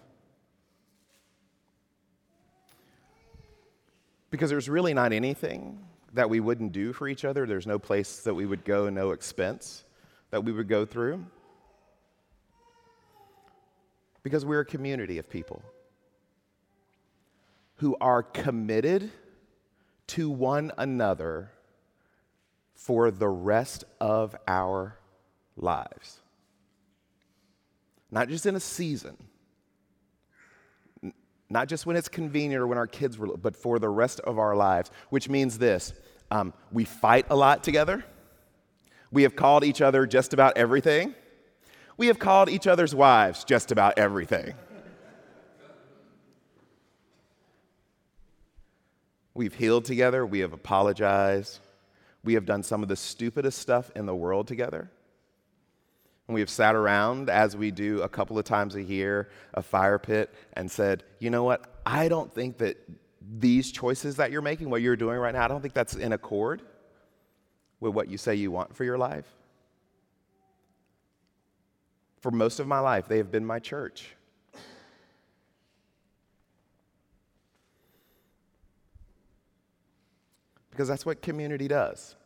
Because 4.30 4.50
there's 4.50 4.68
really 4.68 4.92
not 4.92 5.12
anything 5.12 5.78
that 6.12 6.28
we 6.28 6.40
wouldn't 6.40 6.72
do 6.72 6.92
for 6.92 7.08
each 7.08 7.24
other. 7.24 7.46
There's 7.46 7.66
no 7.66 7.78
place 7.78 8.20
that 8.20 8.34
we 8.34 8.46
would 8.46 8.64
go, 8.64 8.88
no 8.90 9.12
expense 9.12 9.84
that 10.30 10.44
we 10.44 10.52
would 10.52 10.68
go 10.68 10.84
through. 10.84 11.24
Because 14.22 14.44
we're 14.44 14.60
a 14.60 14.64
community 14.64 15.18
of 15.18 15.30
people 15.30 15.62
who 17.76 17.96
are 18.00 18.22
committed 18.22 19.10
to 20.08 20.30
one 20.30 20.72
another 20.78 21.52
for 22.74 23.10
the 23.10 23.28
rest 23.28 23.84
of 24.00 24.34
our 24.46 24.98
lives. 25.56 26.20
Not 28.10 28.28
just 28.28 28.46
in 28.46 28.56
a 28.56 28.60
season, 28.60 29.16
not 31.48 31.68
just 31.68 31.86
when 31.86 31.96
it's 31.96 32.08
convenient 32.08 32.62
or 32.62 32.66
when 32.66 32.78
our 32.78 32.86
kids 32.86 33.18
were, 33.18 33.36
but 33.36 33.56
for 33.56 33.78
the 33.78 33.88
rest 33.88 34.20
of 34.20 34.38
our 34.38 34.56
lives, 34.56 34.90
which 35.10 35.28
means 35.28 35.58
this 35.58 35.92
um, 36.30 36.52
we 36.72 36.84
fight 36.84 37.26
a 37.30 37.36
lot 37.36 37.62
together. 37.62 38.04
We 39.12 39.22
have 39.22 39.36
called 39.36 39.64
each 39.64 39.80
other 39.80 40.06
just 40.06 40.32
about 40.32 40.56
everything. 40.56 41.14
We 41.96 42.08
have 42.08 42.18
called 42.18 42.48
each 42.48 42.66
other's 42.66 42.94
wives 42.94 43.44
just 43.44 43.70
about 43.70 43.98
everything. 43.98 44.54
We've 49.34 49.54
healed 49.54 49.84
together. 49.84 50.26
We 50.26 50.40
have 50.40 50.52
apologized. 50.52 51.60
We 52.24 52.34
have 52.34 52.46
done 52.46 52.62
some 52.62 52.82
of 52.82 52.88
the 52.88 52.96
stupidest 52.96 53.58
stuff 53.58 53.90
in 53.94 54.06
the 54.06 54.14
world 54.14 54.48
together. 54.48 54.90
And 56.26 56.34
we 56.34 56.40
have 56.40 56.50
sat 56.50 56.74
around, 56.74 57.30
as 57.30 57.56
we 57.56 57.70
do 57.70 58.02
a 58.02 58.08
couple 58.08 58.38
of 58.38 58.44
times 58.44 58.74
a 58.74 58.82
year, 58.82 59.28
a 59.54 59.62
fire 59.62 59.98
pit, 59.98 60.34
and 60.54 60.70
said, 60.70 61.04
you 61.20 61.30
know 61.30 61.44
what? 61.44 61.80
I 61.86 62.08
don't 62.08 62.32
think 62.32 62.58
that 62.58 62.76
these 63.38 63.70
choices 63.70 64.16
that 64.16 64.32
you're 64.32 64.42
making, 64.42 64.68
what 64.68 64.82
you're 64.82 64.96
doing 64.96 65.18
right 65.18 65.34
now, 65.34 65.44
I 65.44 65.48
don't 65.48 65.60
think 65.60 65.74
that's 65.74 65.94
in 65.94 66.12
accord 66.12 66.62
with 67.78 67.94
what 67.94 68.08
you 68.08 68.18
say 68.18 68.34
you 68.34 68.50
want 68.50 68.74
for 68.74 68.84
your 68.84 68.98
life. 68.98 69.26
For 72.20 72.32
most 72.32 72.58
of 72.58 72.66
my 72.66 72.80
life, 72.80 73.06
they 73.06 73.18
have 73.18 73.30
been 73.30 73.46
my 73.46 73.60
church. 73.60 74.08
Because 80.70 80.88
that's 80.88 81.06
what 81.06 81.22
community 81.22 81.68
does. 81.68 82.16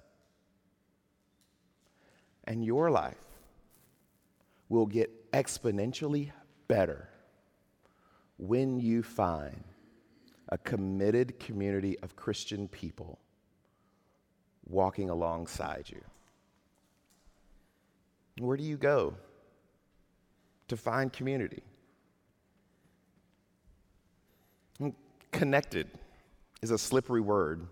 And 2.45 2.65
your 2.65 2.91
life 2.91 3.30
will 4.71 4.87
get 4.87 5.31
exponentially 5.33 6.31
better 6.67 7.09
when 8.39 8.81
you 8.81 9.03
find 9.03 9.63
a 10.49 10.57
committed 10.57 11.39
community 11.39 11.99
of 12.01 12.17
Christian 12.17 12.67
people 12.69 13.19
walking 14.67 15.11
alongside 15.11 15.85
you. 15.89 16.01
Where 18.39 18.57
do 18.57 18.63
you 18.63 18.77
go 18.77 19.15
to 20.69 20.77
find 20.77 21.13
community? 21.13 21.63
Hmm, 24.79 24.91
connected 25.33 25.89
is 26.63 26.71
a 26.71 26.79
slippery 26.79 27.21
word 27.21 27.67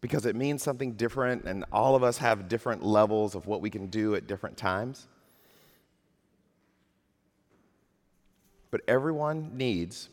because 0.00 0.24
it 0.24 0.34
means 0.34 0.62
something 0.62 0.92
different, 0.92 1.44
and 1.44 1.64
all 1.70 1.94
of 1.94 2.02
us 2.02 2.18
have 2.18 2.48
different 2.48 2.82
levels 2.82 3.34
of 3.34 3.46
what 3.46 3.60
we 3.60 3.68
can 3.68 3.88
do 3.88 4.14
at 4.14 4.26
different 4.26 4.56
times. 4.56 5.06
But 8.70 8.82
everyone 8.86 9.56
needs, 9.56 10.08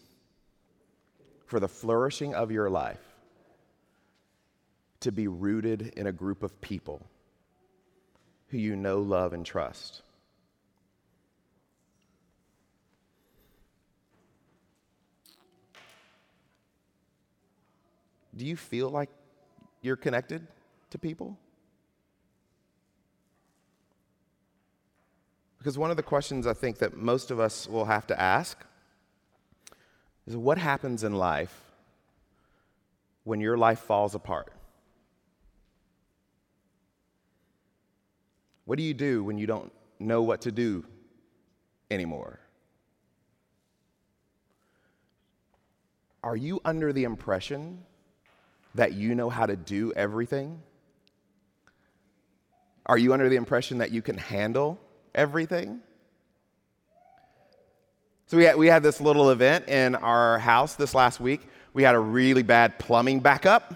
for 1.45 1.59
the 1.59 1.67
flourishing 1.67 2.33
of 2.33 2.51
your 2.51 2.69
life, 2.69 3.01
to 5.01 5.11
be 5.11 5.27
rooted 5.27 5.93
in 5.95 6.07
a 6.07 6.11
group 6.11 6.43
of 6.43 6.59
people 6.59 7.05
who 8.47 8.57
you 8.57 8.75
know, 8.75 8.99
love, 8.99 9.33
and 9.33 9.45
trust. 9.45 10.01
Do 18.35 18.45
you 18.45 18.55
feel 18.55 18.89
like 18.89 19.09
you're 19.81 19.95
connected 19.95 20.47
to 20.91 20.97
people? 20.97 21.37
Because 25.67 25.77
one 25.77 25.91
of 25.91 25.97
the 25.97 26.03
questions 26.03 26.47
I 26.47 26.53
think 26.53 26.77
that 26.77 26.95
most 26.95 27.29
of 27.29 27.41
us 27.41 27.67
will 27.67 27.83
have 27.83 28.07
to 28.07 28.17
ask 28.17 28.57
is 30.25 30.33
what 30.33 30.57
happens 30.57 31.03
in 31.03 31.13
life 31.13 31.61
when 33.25 33.41
your 33.41 33.57
life 33.57 33.79
falls 33.79 34.15
apart? 34.15 34.53
What 38.63 38.77
do 38.77 38.83
you 38.85 38.93
do 38.93 39.25
when 39.25 39.37
you 39.37 39.45
don't 39.45 39.73
know 39.99 40.21
what 40.21 40.39
to 40.43 40.53
do 40.53 40.85
anymore? 41.91 42.39
Are 46.23 46.37
you 46.37 46.61
under 46.63 46.93
the 46.93 47.03
impression 47.03 47.83
that 48.73 48.93
you 48.93 49.15
know 49.15 49.29
how 49.29 49.45
to 49.45 49.57
do 49.57 49.91
everything? 49.97 50.61
Are 52.85 52.97
you 52.97 53.11
under 53.11 53.27
the 53.27 53.35
impression 53.35 53.79
that 53.79 53.91
you 53.91 54.01
can 54.01 54.17
handle 54.17 54.79
everything? 55.17 55.81
So 58.27 58.37
we 58.37 58.43
had, 58.43 58.55
we 58.55 58.67
had 58.67 58.83
this 58.83 59.01
little 59.01 59.31
event 59.31 59.67
in 59.67 59.95
our 59.95 60.39
house 60.39 60.75
this 60.75 60.93
last 60.93 61.19
week. 61.19 61.41
We 61.73 61.83
had 61.83 61.95
a 61.95 61.99
really 61.99 62.43
bad 62.43 62.77
plumbing 62.79 63.19
backup. 63.21 63.73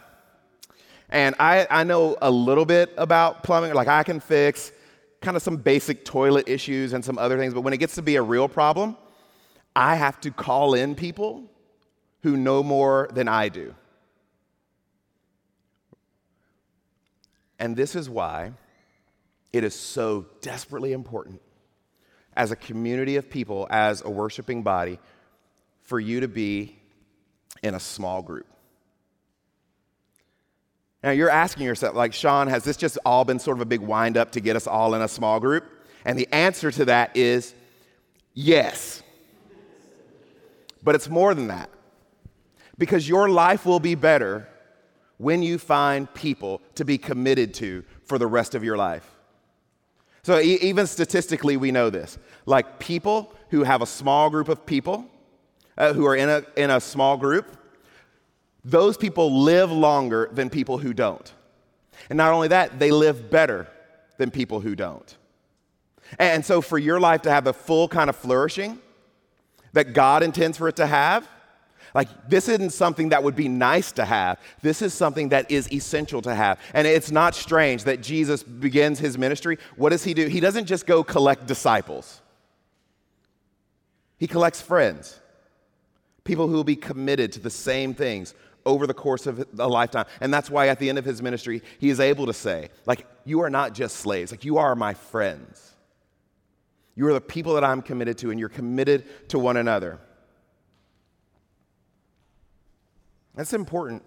And 1.10 1.36
I, 1.40 1.68
I 1.70 1.84
know 1.84 2.16
a 2.22 2.32
little 2.32 2.66
bit 2.66 2.94
about 2.98 3.44
plumbing, 3.44 3.74
like 3.74 3.88
I 3.88 4.04
can 4.04 4.20
fix 4.20 4.72
kind 5.22 5.38
of 5.38 5.44
some 5.44 5.58
basic 5.58 6.04
toilet 6.06 6.48
issues 6.48 6.94
and 6.94 7.04
some 7.04 7.18
other 7.18 7.38
things, 7.38 7.54
but 7.54 7.62
when 7.62 7.74
it 7.74 7.78
gets 7.78 7.96
to 7.96 8.02
be 8.02 8.16
a 8.16 8.22
real 8.22 8.48
problem, 8.48 8.98
I 9.76 9.96
have 9.96 10.20
to 10.22 10.32
call 10.32 10.74
in 10.74 10.96
people 10.96 11.44
who 12.24 12.38
know 12.38 12.64
more 12.64 13.10
than 13.14 13.28
I 13.28 13.50
do. 13.50 13.74
And 17.60 17.76
this 17.76 17.96
is 17.96 18.10
why 18.10 18.54
it 19.54 19.64
is 19.64 19.76
so 19.76 20.26
desperately 20.42 20.94
important 20.94 21.42
as 22.36 22.52
a 22.52 22.56
community 22.56 23.18
of 23.18 23.30
people, 23.30 23.68
as 23.70 24.02
a 24.02 24.10
worshiping 24.10 24.64
body, 24.64 25.00
for 25.82 26.00
you 26.00 26.22
to 26.22 26.28
be 26.28 26.80
in 27.62 27.76
a 27.76 27.80
small 27.80 28.22
group. 28.22 28.48
Now 31.04 31.12
you're 31.12 31.30
asking 31.30 31.66
yourself, 31.66 31.96
like, 31.96 32.14
Sean, 32.14 32.48
has 32.48 32.64
this 32.64 32.78
just 32.78 32.98
all 33.06 33.26
been 33.26 33.40
sort 33.40 33.58
of 33.58 33.62
a 33.62 33.66
big 33.66 33.82
wind 33.82 34.18
up 34.18 34.32
to 34.34 34.40
get 34.40 34.56
us 34.56 34.68
all 34.68 34.94
in 34.94 35.02
a 35.02 35.08
small 35.08 35.40
group? 35.40 35.66
And 36.06 36.18
the 36.18 36.28
answer 36.32 36.72
to 36.72 36.86
that 36.86 37.18
is 37.18 37.54
yes. 38.34 39.02
But 40.84 40.96
it's 40.96 41.10
more 41.10 41.34
than 41.34 41.48
that. 41.48 41.70
Because 42.78 43.08
your 43.08 43.30
life 43.30 43.66
will 43.66 43.80
be 43.80 43.96
better 43.96 44.48
when 45.18 45.44
you 45.44 45.58
find 45.58 46.12
people 46.14 46.62
to 46.76 46.86
be 46.86 46.98
committed 46.98 47.54
to 47.56 47.84
for 48.06 48.18
the 48.18 48.26
rest 48.28 48.56
of 48.56 48.64
your 48.64 48.78
life. 48.78 49.08
So, 50.24 50.40
e- 50.40 50.60
even 50.62 50.88
statistically, 50.88 51.58
we 51.58 51.72
know 51.72 51.90
this. 51.90 52.18
Like 52.46 52.80
people 52.80 53.34
who 53.50 53.64
have 53.64 53.82
a 53.82 53.86
small 53.86 54.30
group 54.30 54.50
of 54.50 54.66
people, 54.66 55.06
uh, 55.78 55.94
who 55.94 56.06
are 56.06 56.16
in 56.16 56.30
a, 56.30 56.44
in 56.56 56.70
a 56.70 56.80
small 56.80 57.18
group, 57.18 57.58
those 58.64 58.98
people 58.98 59.42
live 59.44 59.72
longer 59.72 60.30
than 60.32 60.50
people 60.50 60.78
who 60.78 60.94
don't. 60.94 61.34
And 62.10 62.18
not 62.18 62.34
only 62.34 62.50
that, 62.50 62.80
they 62.80 62.92
live 62.92 63.30
better 63.32 63.68
than 64.18 64.30
people 64.32 64.60
who 64.60 64.76
don't. 64.76 65.18
And 66.20 66.46
so, 66.46 66.62
for 66.62 66.78
your 66.78 67.00
life 67.00 67.24
to 67.24 67.32
have 67.32 67.44
the 67.44 67.54
full 67.54 67.88
kind 67.88 68.10
of 68.10 68.16
flourishing 68.16 68.80
that 69.74 69.94
God 69.94 70.22
intends 70.22 70.58
for 70.58 70.68
it 70.68 70.76
to 70.76 70.86
have, 70.86 71.28
like, 71.94 72.08
this 72.30 72.48
isn't 72.48 72.72
something 72.72 73.10
that 73.10 73.24
would 73.24 73.36
be 73.36 73.48
nice 73.48 73.92
to 73.94 74.06
have. 74.06 74.40
This 74.62 74.82
is 74.82 74.94
something 74.94 75.30
that 75.30 75.52
is 75.52 75.72
essential 75.72 76.22
to 76.22 76.34
have. 76.34 76.60
And 76.74 76.88
it's 76.88 77.12
not 77.12 77.36
strange 77.36 77.84
that 77.84 78.02
Jesus 78.02 78.44
begins 78.44 79.00
his 79.00 79.18
ministry. 79.18 79.58
What 79.76 79.90
does 79.90 80.04
he 80.04 80.14
do? 80.14 80.28
He 80.28 80.40
doesn't 80.40 80.66
just 80.66 80.86
go 80.86 81.04
collect 81.04 81.48
disciples, 81.48 82.22
he 84.18 84.28
collects 84.28 84.62
friends, 84.62 85.20
people 86.24 86.48
who 86.48 86.54
will 86.54 86.64
be 86.64 86.76
committed 86.76 87.32
to 87.34 87.40
the 87.40 87.50
same 87.50 87.94
things 87.94 88.34
over 88.66 88.86
the 88.86 88.94
course 88.94 89.26
of 89.26 89.44
a 89.58 89.68
lifetime. 89.68 90.06
And 90.20 90.32
that's 90.32 90.50
why 90.50 90.68
at 90.68 90.78
the 90.78 90.88
end 90.88 91.00
of 91.00 91.06
his 91.06 91.22
ministry, 91.22 91.64
he 91.80 91.90
is 91.90 92.00
able 92.00 92.28
to 92.28 92.34
say, 92.34 92.70
like, 92.86 93.08
you 93.26 93.42
are 93.42 93.50
not 93.50 93.74
just 93.74 93.98
slaves, 93.98 94.32
like, 94.32 94.46
you 94.46 94.58
are 94.58 94.76
my 94.76 94.94
friends. 94.94 95.72
You 96.94 97.08
are 97.08 97.14
the 97.14 97.22
people 97.22 97.56
that 97.56 97.64
I'm 97.64 97.82
committed 97.82 98.18
to, 98.20 98.30
and 98.30 98.40
you're 98.40 98.50
committed 98.50 99.30
to 99.30 99.40
one 99.40 99.58
another. 99.58 100.00
That's 103.36 103.54
important 103.54 104.04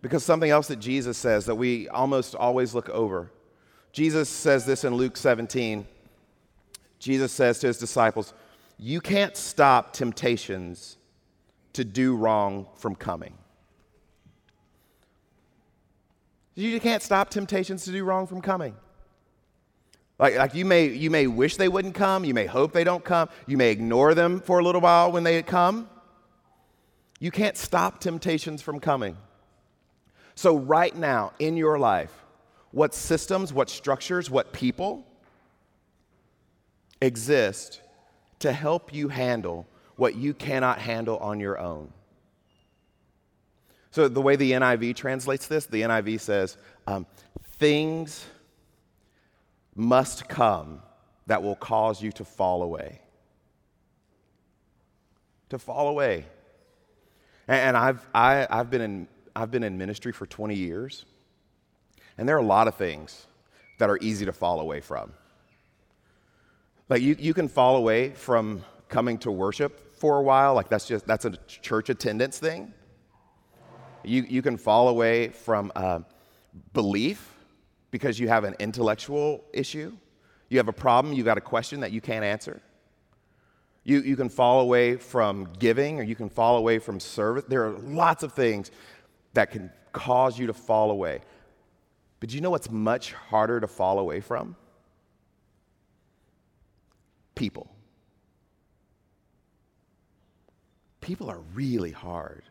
because 0.00 0.24
something 0.24 0.50
else 0.50 0.68
that 0.68 0.78
Jesus 0.78 1.18
says 1.18 1.46
that 1.46 1.56
we 1.56 1.88
almost 1.88 2.34
always 2.34 2.74
look 2.74 2.88
over. 2.90 3.30
Jesus 3.92 4.28
says 4.28 4.64
this 4.64 4.84
in 4.84 4.94
Luke 4.94 5.16
17. 5.16 5.86
Jesus 6.98 7.32
says 7.32 7.58
to 7.60 7.66
his 7.66 7.78
disciples, 7.78 8.32
You 8.78 9.00
can't 9.00 9.36
stop 9.36 9.92
temptations 9.92 10.96
to 11.72 11.84
do 11.84 12.16
wrong 12.16 12.66
from 12.76 12.94
coming. 12.94 13.34
You 16.54 16.80
can't 16.80 17.02
stop 17.02 17.30
temptations 17.30 17.84
to 17.84 17.92
do 17.92 18.04
wrong 18.04 18.26
from 18.26 18.40
coming. 18.40 18.74
Like, 20.18 20.36
like 20.36 20.54
you, 20.54 20.64
may, 20.64 20.86
you 20.86 21.10
may 21.10 21.28
wish 21.28 21.56
they 21.56 21.68
wouldn't 21.68 21.94
come, 21.94 22.24
you 22.24 22.34
may 22.34 22.46
hope 22.46 22.72
they 22.72 22.82
don't 22.82 23.04
come, 23.04 23.28
you 23.46 23.56
may 23.56 23.70
ignore 23.70 24.14
them 24.14 24.40
for 24.40 24.58
a 24.58 24.64
little 24.64 24.80
while 24.80 25.12
when 25.12 25.22
they 25.22 25.40
come. 25.44 25.88
You 27.18 27.30
can't 27.30 27.56
stop 27.56 28.00
temptations 28.00 28.62
from 28.62 28.78
coming. 28.80 29.16
So, 30.34 30.56
right 30.56 30.94
now 30.94 31.32
in 31.38 31.56
your 31.56 31.78
life, 31.78 32.12
what 32.70 32.94
systems, 32.94 33.52
what 33.52 33.68
structures, 33.68 34.30
what 34.30 34.52
people 34.52 35.04
exist 37.00 37.80
to 38.38 38.52
help 38.52 38.94
you 38.94 39.08
handle 39.08 39.66
what 39.96 40.14
you 40.14 40.32
cannot 40.32 40.78
handle 40.78 41.16
on 41.18 41.40
your 41.40 41.58
own? 41.58 41.92
So, 43.90 44.06
the 44.06 44.22
way 44.22 44.36
the 44.36 44.52
NIV 44.52 44.94
translates 44.94 45.48
this, 45.48 45.66
the 45.66 45.82
NIV 45.82 46.20
says, 46.20 46.56
um, 46.86 47.04
things 47.58 48.24
must 49.74 50.28
come 50.28 50.82
that 51.26 51.42
will 51.42 51.56
cause 51.56 52.00
you 52.00 52.12
to 52.12 52.24
fall 52.24 52.62
away. 52.62 53.00
To 55.48 55.58
fall 55.58 55.88
away. 55.88 56.26
And 57.48 57.76
I've, 57.76 58.06
I, 58.14 58.34
have 58.34 58.48
i 58.50 58.56
have 58.58 58.70
been 58.70 58.82
in, 58.82 59.08
I've 59.34 59.50
been 59.50 59.64
in 59.64 59.78
ministry 59.78 60.12
for 60.12 60.26
20 60.26 60.54
years, 60.54 61.06
and 62.18 62.28
there 62.28 62.36
are 62.36 62.40
a 62.40 62.46
lot 62.46 62.68
of 62.68 62.74
things 62.74 63.26
that 63.78 63.88
are 63.88 63.98
easy 64.02 64.26
to 64.26 64.32
fall 64.32 64.60
away 64.60 64.80
from. 64.80 65.12
Like 66.90 67.00
you, 67.00 67.16
you 67.18 67.32
can 67.32 67.48
fall 67.48 67.76
away 67.76 68.10
from 68.10 68.64
coming 68.88 69.18
to 69.18 69.30
worship 69.30 69.96
for 69.96 70.18
a 70.18 70.22
while, 70.22 70.54
like 70.54 70.68
that's 70.68 70.86
just 70.86 71.06
that's 71.06 71.24
a 71.24 71.36
church 71.46 71.88
attendance 71.88 72.38
thing. 72.38 72.72
You, 74.04 74.24
you 74.28 74.42
can 74.42 74.56
fall 74.56 74.88
away 74.88 75.28
from 75.28 75.72
uh, 75.74 76.00
belief 76.72 77.34
because 77.90 78.18
you 78.18 78.28
have 78.28 78.44
an 78.44 78.54
intellectual 78.58 79.44
issue. 79.52 79.96
You 80.50 80.58
have 80.58 80.68
a 80.68 80.72
problem, 80.72 81.14
you 81.14 81.24
got 81.24 81.38
a 81.38 81.42
question 81.42 81.80
that 81.80 81.92
you 81.92 82.00
can't 82.00 82.24
answer. 82.24 82.62
You, 83.88 84.02
you 84.02 84.16
can 84.16 84.28
fall 84.28 84.60
away 84.60 84.96
from 84.96 85.48
giving 85.58 85.98
or 85.98 86.02
you 86.02 86.14
can 86.14 86.28
fall 86.28 86.58
away 86.58 86.78
from 86.78 87.00
service. 87.00 87.44
There 87.48 87.64
are 87.64 87.70
lots 87.70 88.22
of 88.22 88.34
things 88.34 88.70
that 89.32 89.50
can 89.50 89.70
cause 89.92 90.38
you 90.38 90.48
to 90.48 90.52
fall 90.52 90.90
away. 90.90 91.22
But 92.20 92.34
you 92.34 92.42
know 92.42 92.50
what's 92.50 92.70
much 92.70 93.14
harder 93.14 93.60
to 93.60 93.66
fall 93.66 93.98
away 93.98 94.20
from? 94.20 94.56
People. 97.34 97.74
People 101.00 101.30
are 101.30 101.40
really 101.54 101.92
hard 101.92 102.42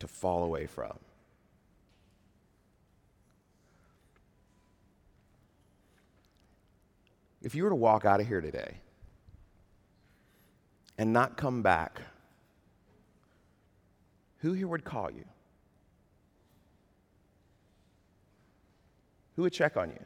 to 0.00 0.06
fall 0.06 0.44
away 0.44 0.66
from. 0.66 0.98
If 7.40 7.54
you 7.54 7.62
were 7.62 7.70
to 7.70 7.74
walk 7.74 8.04
out 8.04 8.20
of 8.20 8.28
here 8.28 8.42
today 8.42 8.81
and 11.02 11.12
not 11.12 11.36
come 11.36 11.62
back, 11.62 12.00
who 14.38 14.52
here 14.52 14.68
would 14.68 14.84
call 14.84 15.10
you? 15.10 15.24
Who 19.34 19.42
would 19.42 19.52
check 19.52 19.76
on 19.76 19.90
you? 19.90 20.04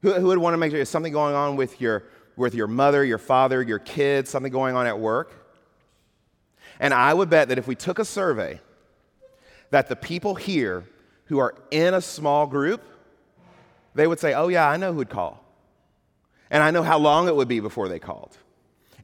Who, 0.00 0.14
who 0.14 0.26
would 0.26 0.38
want 0.38 0.54
to 0.54 0.58
make 0.58 0.72
sure 0.72 0.78
there's 0.78 0.88
something 0.88 1.12
going 1.12 1.36
on 1.36 1.54
with 1.54 1.80
your, 1.80 2.02
with 2.34 2.52
your 2.56 2.66
mother, 2.66 3.04
your 3.04 3.18
father, 3.18 3.62
your 3.62 3.78
kids, 3.78 4.28
something 4.28 4.50
going 4.50 4.74
on 4.74 4.88
at 4.88 4.98
work? 4.98 5.32
And 6.80 6.92
I 6.92 7.14
would 7.14 7.30
bet 7.30 7.48
that 7.50 7.58
if 7.58 7.68
we 7.68 7.76
took 7.76 8.00
a 8.00 8.04
survey, 8.04 8.60
that 9.70 9.88
the 9.88 9.94
people 9.94 10.34
here 10.34 10.82
who 11.26 11.38
are 11.38 11.54
in 11.70 11.94
a 11.94 12.00
small 12.00 12.48
group, 12.48 12.82
they 13.94 14.08
would 14.08 14.18
say, 14.18 14.34
Oh, 14.34 14.48
yeah, 14.48 14.68
I 14.68 14.76
know 14.78 14.92
who'd 14.92 15.10
call. 15.10 15.44
And 16.50 16.60
I 16.60 16.72
know 16.72 16.82
how 16.82 16.98
long 16.98 17.28
it 17.28 17.36
would 17.36 17.46
be 17.46 17.60
before 17.60 17.88
they 17.88 18.00
called. 18.00 18.36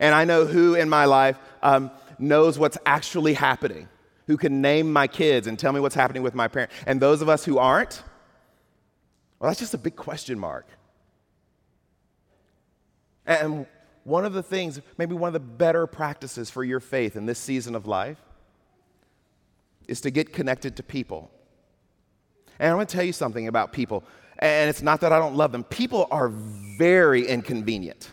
And 0.01 0.15
I 0.15 0.25
know 0.25 0.45
who 0.45 0.75
in 0.75 0.89
my 0.89 1.05
life 1.05 1.39
um, 1.63 1.91
knows 2.19 2.59
what's 2.59 2.79
actually 2.87 3.35
happening, 3.35 3.89
who 4.27 4.37
can 4.37 4.61
name 4.61 4.93
my 4.93 5.07
kids 5.07 5.47
and 5.47 5.59
tell 5.59 5.73
me 5.73 5.81
what's 5.81 5.95
happening 5.95 6.23
with 6.23 6.35
my 6.35 6.49
parents. 6.49 6.75
And 6.87 7.01
those 7.01 7.23
of 7.23 7.29
us 7.29 7.45
who 7.45 7.59
aren't, 7.59 8.03
well, 9.39 9.51
that's 9.51 9.61
just 9.61 9.75
a 9.75 9.79
big 9.79 9.97
question 9.97 10.39
mark. 10.39 10.67
And 13.27 13.67
one 14.05 14.25
of 14.25 14.33
the 14.33 14.43
things, 14.43 14.81
maybe 14.97 15.15
one 15.15 15.29
of 15.29 15.35
the 15.35 15.41
better 15.41 15.87
practices 15.87 16.51
for 16.51 16.65
your 16.65 16.81
faith 16.81 17.15
in 17.15 17.27
this 17.27 17.39
season 17.39 17.75
of 17.75 17.87
life, 17.87 18.19
is 19.87 20.01
to 20.03 20.11
get 20.11 20.33
connected 20.33 20.77
to 20.77 20.83
people. 20.83 21.31
And 22.59 22.71
I'm 22.71 22.77
going 22.77 22.87
to 22.87 22.97
tell 22.97 23.05
you 23.05 23.13
something 23.13 23.49
about 23.49 23.73
people. 23.73 24.05
And 24.39 24.71
it's 24.71 24.83
not 24.83 25.01
that 25.01 25.13
I 25.13 25.19
don't 25.19 25.35
love 25.35 25.53
them, 25.53 25.65
people 25.65 26.07
are 26.11 26.29
very 26.29 27.27
inconvenient. 27.27 28.11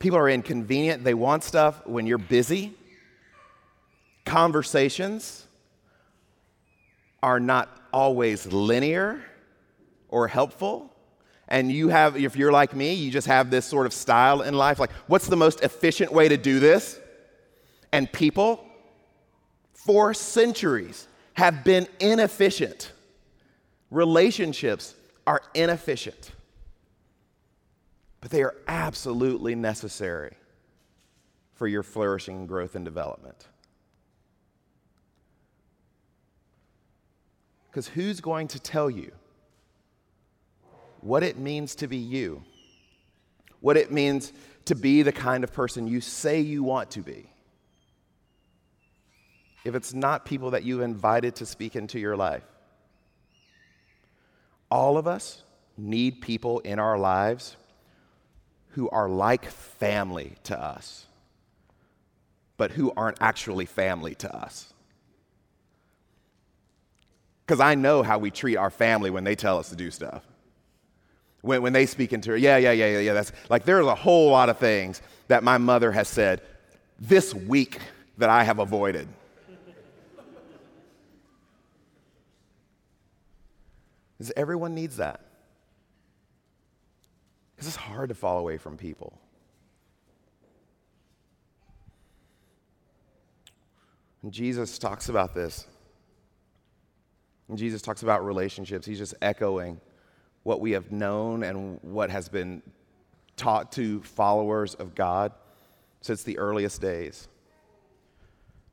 People 0.00 0.18
are 0.18 0.30
inconvenient. 0.30 1.04
They 1.04 1.12
want 1.12 1.44
stuff 1.44 1.86
when 1.86 2.06
you're 2.06 2.18
busy. 2.18 2.72
Conversations 4.24 5.46
are 7.22 7.38
not 7.38 7.68
always 7.92 8.46
linear 8.50 9.22
or 10.08 10.26
helpful. 10.26 10.90
And 11.48 11.70
you 11.70 11.88
have, 11.88 12.16
if 12.16 12.34
you're 12.34 12.50
like 12.50 12.74
me, 12.74 12.94
you 12.94 13.10
just 13.10 13.26
have 13.26 13.50
this 13.50 13.66
sort 13.66 13.84
of 13.84 13.92
style 13.92 14.40
in 14.40 14.54
life 14.54 14.78
like, 14.78 14.90
what's 15.06 15.26
the 15.26 15.36
most 15.36 15.60
efficient 15.60 16.12
way 16.12 16.28
to 16.28 16.38
do 16.38 16.60
this? 16.60 16.98
And 17.92 18.10
people, 18.10 18.64
for 19.74 20.14
centuries, 20.14 21.08
have 21.34 21.62
been 21.62 21.86
inefficient. 21.98 22.90
Relationships 23.90 24.94
are 25.26 25.42
inefficient 25.54 26.30
but 28.20 28.30
they 28.30 28.42
are 28.42 28.54
absolutely 28.68 29.54
necessary 29.54 30.36
for 31.54 31.66
your 31.66 31.82
flourishing 31.82 32.46
growth 32.46 32.74
and 32.74 32.84
development. 32.84 33.46
Because 37.70 37.86
who's 37.88 38.20
going 38.20 38.48
to 38.48 38.58
tell 38.58 38.90
you 38.90 39.12
what 41.00 41.22
it 41.22 41.38
means 41.38 41.76
to 41.76 41.86
be 41.86 41.96
you? 41.96 42.42
What 43.60 43.76
it 43.76 43.92
means 43.92 44.32
to 44.66 44.74
be 44.74 45.02
the 45.02 45.12
kind 45.12 45.44
of 45.44 45.52
person 45.52 45.86
you 45.86 46.00
say 46.00 46.40
you 46.40 46.62
want 46.62 46.90
to 46.92 47.00
be? 47.00 47.30
If 49.64 49.74
it's 49.74 49.92
not 49.92 50.24
people 50.24 50.52
that 50.52 50.64
you've 50.64 50.80
invited 50.80 51.36
to 51.36 51.46
speak 51.46 51.76
into 51.76 51.98
your 51.98 52.16
life, 52.16 52.44
all 54.70 54.96
of 54.96 55.06
us 55.06 55.42
need 55.76 56.20
people 56.20 56.60
in 56.60 56.78
our 56.78 56.98
lives 56.98 57.56
who 58.70 58.88
are 58.90 59.08
like 59.08 59.46
family 59.46 60.34
to 60.44 60.60
us, 60.60 61.06
but 62.56 62.70
who 62.72 62.92
aren't 62.96 63.18
actually 63.20 63.66
family 63.66 64.14
to 64.16 64.34
us. 64.34 64.72
Because 67.46 67.60
I 67.60 67.74
know 67.74 68.02
how 68.02 68.18
we 68.18 68.30
treat 68.30 68.56
our 68.56 68.70
family 68.70 69.10
when 69.10 69.24
they 69.24 69.34
tell 69.34 69.58
us 69.58 69.70
to 69.70 69.76
do 69.76 69.90
stuff. 69.90 70.22
When, 71.40 71.62
when 71.62 71.72
they 71.72 71.86
speak 71.86 72.12
into 72.12 72.38
yeah, 72.38 72.58
yeah, 72.58 72.70
yeah, 72.70 72.86
yeah, 72.86 72.98
yeah. 73.00 73.12
That's 73.12 73.32
like 73.48 73.64
there's 73.64 73.86
a 73.86 73.94
whole 73.94 74.30
lot 74.30 74.48
of 74.48 74.58
things 74.58 75.02
that 75.28 75.42
my 75.42 75.58
mother 75.58 75.90
has 75.90 76.06
said 76.06 76.42
this 77.00 77.34
week 77.34 77.78
that 78.18 78.30
I 78.30 78.44
have 78.44 78.58
avoided. 78.58 79.08
Because 84.18 84.32
everyone 84.36 84.74
needs 84.74 84.98
that. 84.98 85.22
Because 87.60 87.74
it's 87.74 87.84
hard 87.84 88.08
to 88.08 88.14
fall 88.14 88.38
away 88.38 88.56
from 88.56 88.78
people. 88.78 89.20
And 94.22 94.32
Jesus 94.32 94.78
talks 94.78 95.10
about 95.10 95.34
this. 95.34 95.66
And 97.50 97.58
Jesus 97.58 97.82
talks 97.82 98.02
about 98.02 98.24
relationships. 98.24 98.86
He's 98.86 98.96
just 98.96 99.12
echoing 99.20 99.78
what 100.42 100.62
we 100.62 100.70
have 100.70 100.90
known 100.90 101.42
and 101.42 101.78
what 101.82 102.08
has 102.08 102.30
been 102.30 102.62
taught 103.36 103.72
to 103.72 104.00
followers 104.04 104.74
of 104.76 104.94
God 104.94 105.30
since 106.00 106.22
the 106.22 106.38
earliest 106.38 106.80
days. 106.80 107.28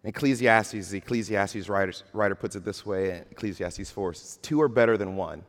Ecclesiastes, 0.06 0.92
the 0.92 1.00
Ecclesiastes 1.00 1.68
writer, 1.68 1.92
writer 2.14 2.36
puts 2.36 2.56
it 2.56 2.64
this 2.64 2.86
way 2.86 3.18
in 3.18 3.26
Ecclesiastes 3.32 3.92
4 3.92 4.14
says, 4.14 4.40
two 4.42 4.62
are 4.62 4.70
better 4.70 4.96
than 4.96 5.18
one 5.18 5.44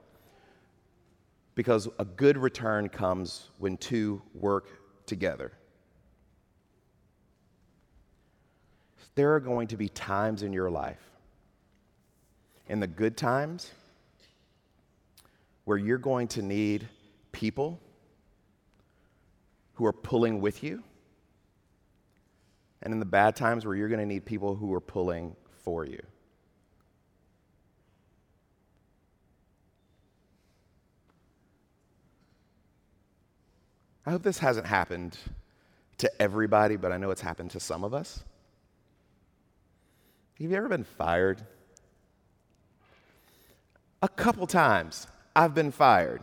because 1.59 1.89
a 1.99 2.05
good 2.05 2.39
return 2.39 2.89
comes 2.89 3.51
when 3.59 3.77
two 3.77 4.23
work 4.33 4.69
together. 5.07 5.51
There 9.17 9.35
are 9.35 9.41
going 9.41 9.67
to 9.67 9.77
be 9.77 9.89
times 9.89 10.45
in 10.45 10.53
your 10.53 10.71
life, 10.71 11.03
in 12.69 12.79
the 12.79 12.87
good 12.87 13.17
times, 13.17 13.73
where 15.65 15.77
you're 15.77 15.99
going 15.99 16.29
to 16.29 16.43
need 16.43 16.87
people 17.33 17.81
who 19.75 19.85
are 19.85 19.93
pulling 19.93 20.41
with 20.41 20.63
you, 20.63 20.85
and 22.83 22.95
in 22.95 23.01
the 23.01 23.05
bad 23.05 23.35
times 23.35 23.67
where 23.67 23.75
you're 23.75 23.89
going 23.89 23.99
to 23.99 24.07
need 24.07 24.25
people 24.25 24.55
who 24.55 24.73
are 24.73 24.81
pulling 24.81 25.35
for 25.65 25.85
you. 25.85 26.01
I 34.09 34.11
hope 34.11 34.23
this 34.23 34.39
hasn't 34.39 34.67
happened 34.67 35.19
to 35.99 36.11
everybody, 36.19 36.77
but 36.77 36.93
I 36.93 36.97
know 36.97 37.11
it's 37.11 37.21
happened 37.21 37.51
to 37.51 37.61
some 37.61 37.85
of 37.85 37.93
us. 37.93 38.25
Have 40.41 40.51
you 40.51 40.57
ever 40.57 40.67
been 40.67 40.85
fired? 40.85 41.43
A 44.01 44.09
couple 44.09 44.47
times 44.47 45.09
I've 45.37 45.55
been 45.55 45.71
fired. 45.71 46.23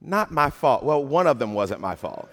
Not 0.00 0.30
my 0.30 0.48
fault. 0.48 0.84
Well, 0.84 1.04
one 1.04 1.26
of 1.26 1.40
them 1.40 1.54
wasn't 1.54 1.80
my 1.80 1.96
fault. 1.96 2.30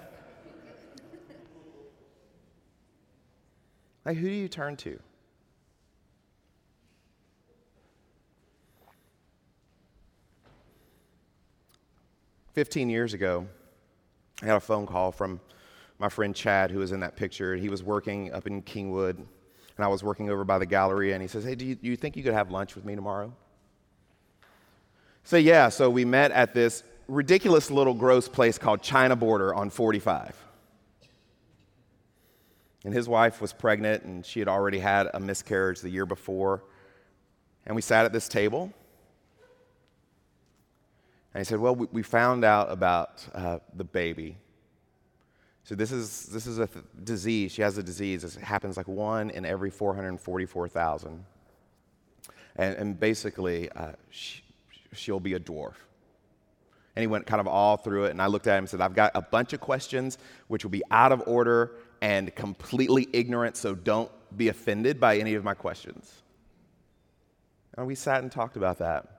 Like, 4.06 4.18
who 4.18 4.28
do 4.28 4.36
you 4.36 4.48
turn 4.48 4.76
to? 4.78 5.00
Fifteen 12.56 12.90
years 12.90 13.14
ago, 13.14 13.46
I 14.42 14.46
got 14.46 14.56
a 14.56 14.62
phone 14.62 14.86
call 14.86 15.12
from 15.12 15.42
my 16.00 16.08
friend 16.08 16.34
Chad, 16.34 16.72
who 16.72 16.80
was 16.80 16.94
in 16.94 17.02
that 17.02 17.18
picture. 17.18 17.54
He 17.58 17.68
was 17.68 17.84
working 17.84 18.32
up 18.32 18.48
in 18.48 18.62
Kingwood, 18.62 19.18
and 19.18 19.28
I 19.78 19.90
was 19.90 20.06
working 20.06 20.30
over 20.30 20.46
by 20.46 20.58
the 20.58 20.66
Galleria, 20.66 21.16
and 21.16 21.22
he 21.22 21.28
says, 21.28 21.44
Hey, 21.44 21.56
do 21.56 21.66
you, 21.66 21.76
do 21.76 21.86
you 21.86 21.98
think 21.98 22.16
you 22.16 22.24
could 22.24 22.34
have 22.34 22.52
lunch 22.52 22.74
with 22.74 22.86
me 22.86 22.96
tomorrow? 22.96 23.34
So, 25.26 25.36
yeah, 25.36 25.68
so 25.68 25.90
we 25.90 26.06
met 26.06 26.32
at 26.32 26.54
this 26.54 26.86
ridiculous 27.10 27.70
little 27.70 27.94
gross 27.94 28.30
place 28.30 28.58
called 28.58 28.82
China 28.82 29.18
Border 29.18 29.54
on 29.54 29.70
45. 29.70 30.42
And 32.86 32.94
his 32.94 33.10
wife 33.10 33.42
was 33.42 33.52
pregnant, 33.52 34.04
and 34.04 34.26
she 34.26 34.40
had 34.40 34.48
already 34.48 34.80
had 34.80 35.10
a 35.14 35.20
miscarriage 35.20 35.82
the 35.82 35.90
year 35.90 36.06
before. 36.06 36.64
And 37.66 37.76
we 37.76 37.82
sat 37.82 38.06
at 38.06 38.14
this 38.14 38.30
table. 38.30 38.72
And 41.36 41.42
he 41.42 41.44
said, 41.44 41.60
Well, 41.60 41.76
we, 41.76 42.02
found 42.02 42.46
out 42.46 42.72
about 42.72 43.28
uh, 43.36 43.60
the 43.76 43.84
baby. 43.84 44.38
So 45.66 45.76
this 45.76 45.92
is, 45.92 46.28
this 46.28 46.48
is 46.48 46.60
a 46.60 46.68
th- 46.68 46.86
disease. 47.04 47.52
She 47.52 47.62
has 47.62 47.78
a 47.78 47.84
disease. 47.84 48.24
It 48.24 48.36
happens 48.42 48.78
like 48.78 48.88
one 48.88 49.32
in 49.32 49.46
every 49.46 49.70
444,000. 49.70 51.26
And, 52.56 52.76
and 52.78 52.98
basically, 52.98 53.70
uh, 53.72 53.92
she, 54.10 54.44
she'll 54.94 55.20
be 55.20 55.34
a 55.34 55.40
dwarf. 55.40 55.74
And 56.96 57.04
he 57.04 57.08
went 57.08 57.26
kind 57.26 57.42
of 57.42 57.48
all 57.48 57.76
through 57.76 58.06
it. 58.06 58.12
And 58.12 58.22
I 58.22 58.28
looked 58.28 58.48
at 58.48 58.54
him 58.54 58.60
and 58.60 58.70
said, 58.70 58.80
I've 58.80 58.96
got 58.96 59.12
a 59.14 59.22
bunch 59.22 59.52
of 59.52 59.60
questions 59.60 60.18
which 60.48 60.64
will 60.64 60.72
be 60.72 60.84
out 60.90 61.12
of 61.12 61.22
order 61.28 61.76
and 62.02 62.34
completely 62.34 63.10
ignorant, 63.12 63.58
so 63.58 63.76
don't 63.76 64.10
be 64.38 64.48
offended 64.48 65.02
by 65.02 65.18
any 65.18 65.34
of 65.34 65.44
my 65.44 65.54
questions. 65.54 66.14
And 67.78 67.86
we 67.86 67.96
sat 67.96 68.24
and 68.24 68.32
talked 68.32 68.56
about 68.56 68.78
that. 68.78 69.15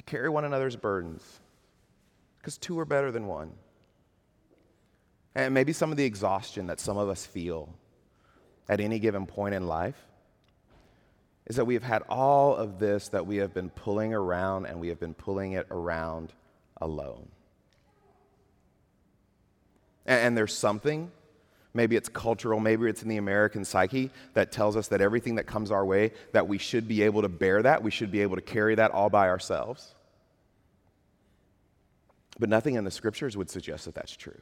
To 0.00 0.04
carry 0.04 0.30
one 0.30 0.46
another's 0.46 0.76
burdens, 0.76 1.22
because 2.38 2.56
two 2.56 2.78
are 2.78 2.86
better 2.86 3.12
than 3.12 3.26
one. 3.26 3.52
And 5.34 5.52
maybe 5.52 5.74
some 5.74 5.90
of 5.90 5.98
the 5.98 6.06
exhaustion 6.06 6.68
that 6.68 6.80
some 6.80 6.96
of 6.96 7.10
us 7.10 7.26
feel 7.26 7.74
at 8.66 8.80
any 8.80 8.98
given 8.98 9.26
point 9.26 9.54
in 9.54 9.66
life 9.66 10.02
is 11.44 11.56
that 11.56 11.66
we 11.66 11.74
have 11.74 11.82
had 11.82 12.00
all 12.08 12.56
of 12.56 12.78
this 12.78 13.08
that 13.08 13.26
we 13.26 13.36
have 13.36 13.52
been 13.52 13.68
pulling 13.68 14.14
around 14.14 14.64
and 14.64 14.80
we 14.80 14.88
have 14.88 14.98
been 14.98 15.12
pulling 15.12 15.52
it 15.52 15.66
around 15.70 16.32
alone. 16.80 17.28
And, 20.06 20.34
there's 20.34 20.56
something, 20.56 21.12
maybe 21.74 21.96
it's 21.96 22.08
cultural, 22.08 22.60
maybe 22.60 22.88
it's 22.88 23.02
in 23.02 23.08
the 23.08 23.16
American 23.16 23.64
psyche, 23.64 24.10
that 24.34 24.52
tells 24.52 24.76
us 24.76 24.88
that 24.88 25.00
everything 25.00 25.36
that 25.36 25.44
comes 25.44 25.70
our 25.70 25.84
way, 25.84 26.12
that 26.32 26.46
we 26.48 26.58
should 26.58 26.88
be 26.88 27.02
able 27.02 27.22
to 27.22 27.28
bear 27.28 27.62
that, 27.62 27.82
we 27.82 27.90
should 27.90 28.10
be 28.10 28.20
able 28.22 28.36
to 28.36 28.42
carry 28.42 28.74
that 28.74 28.90
all 28.90 29.10
by 29.10 29.28
ourselves. 29.28 29.94
But 32.38 32.48
nothing 32.48 32.74
in 32.74 32.84
the 32.84 32.90
scriptures 32.90 33.36
would 33.36 33.50
suggest 33.50 33.84
that 33.84 33.94
that's 33.94 34.16
true. 34.16 34.40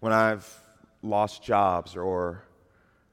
When 0.00 0.12
I've 0.12 0.46
lost 1.02 1.42
jobs 1.42 1.96
or 1.96 2.44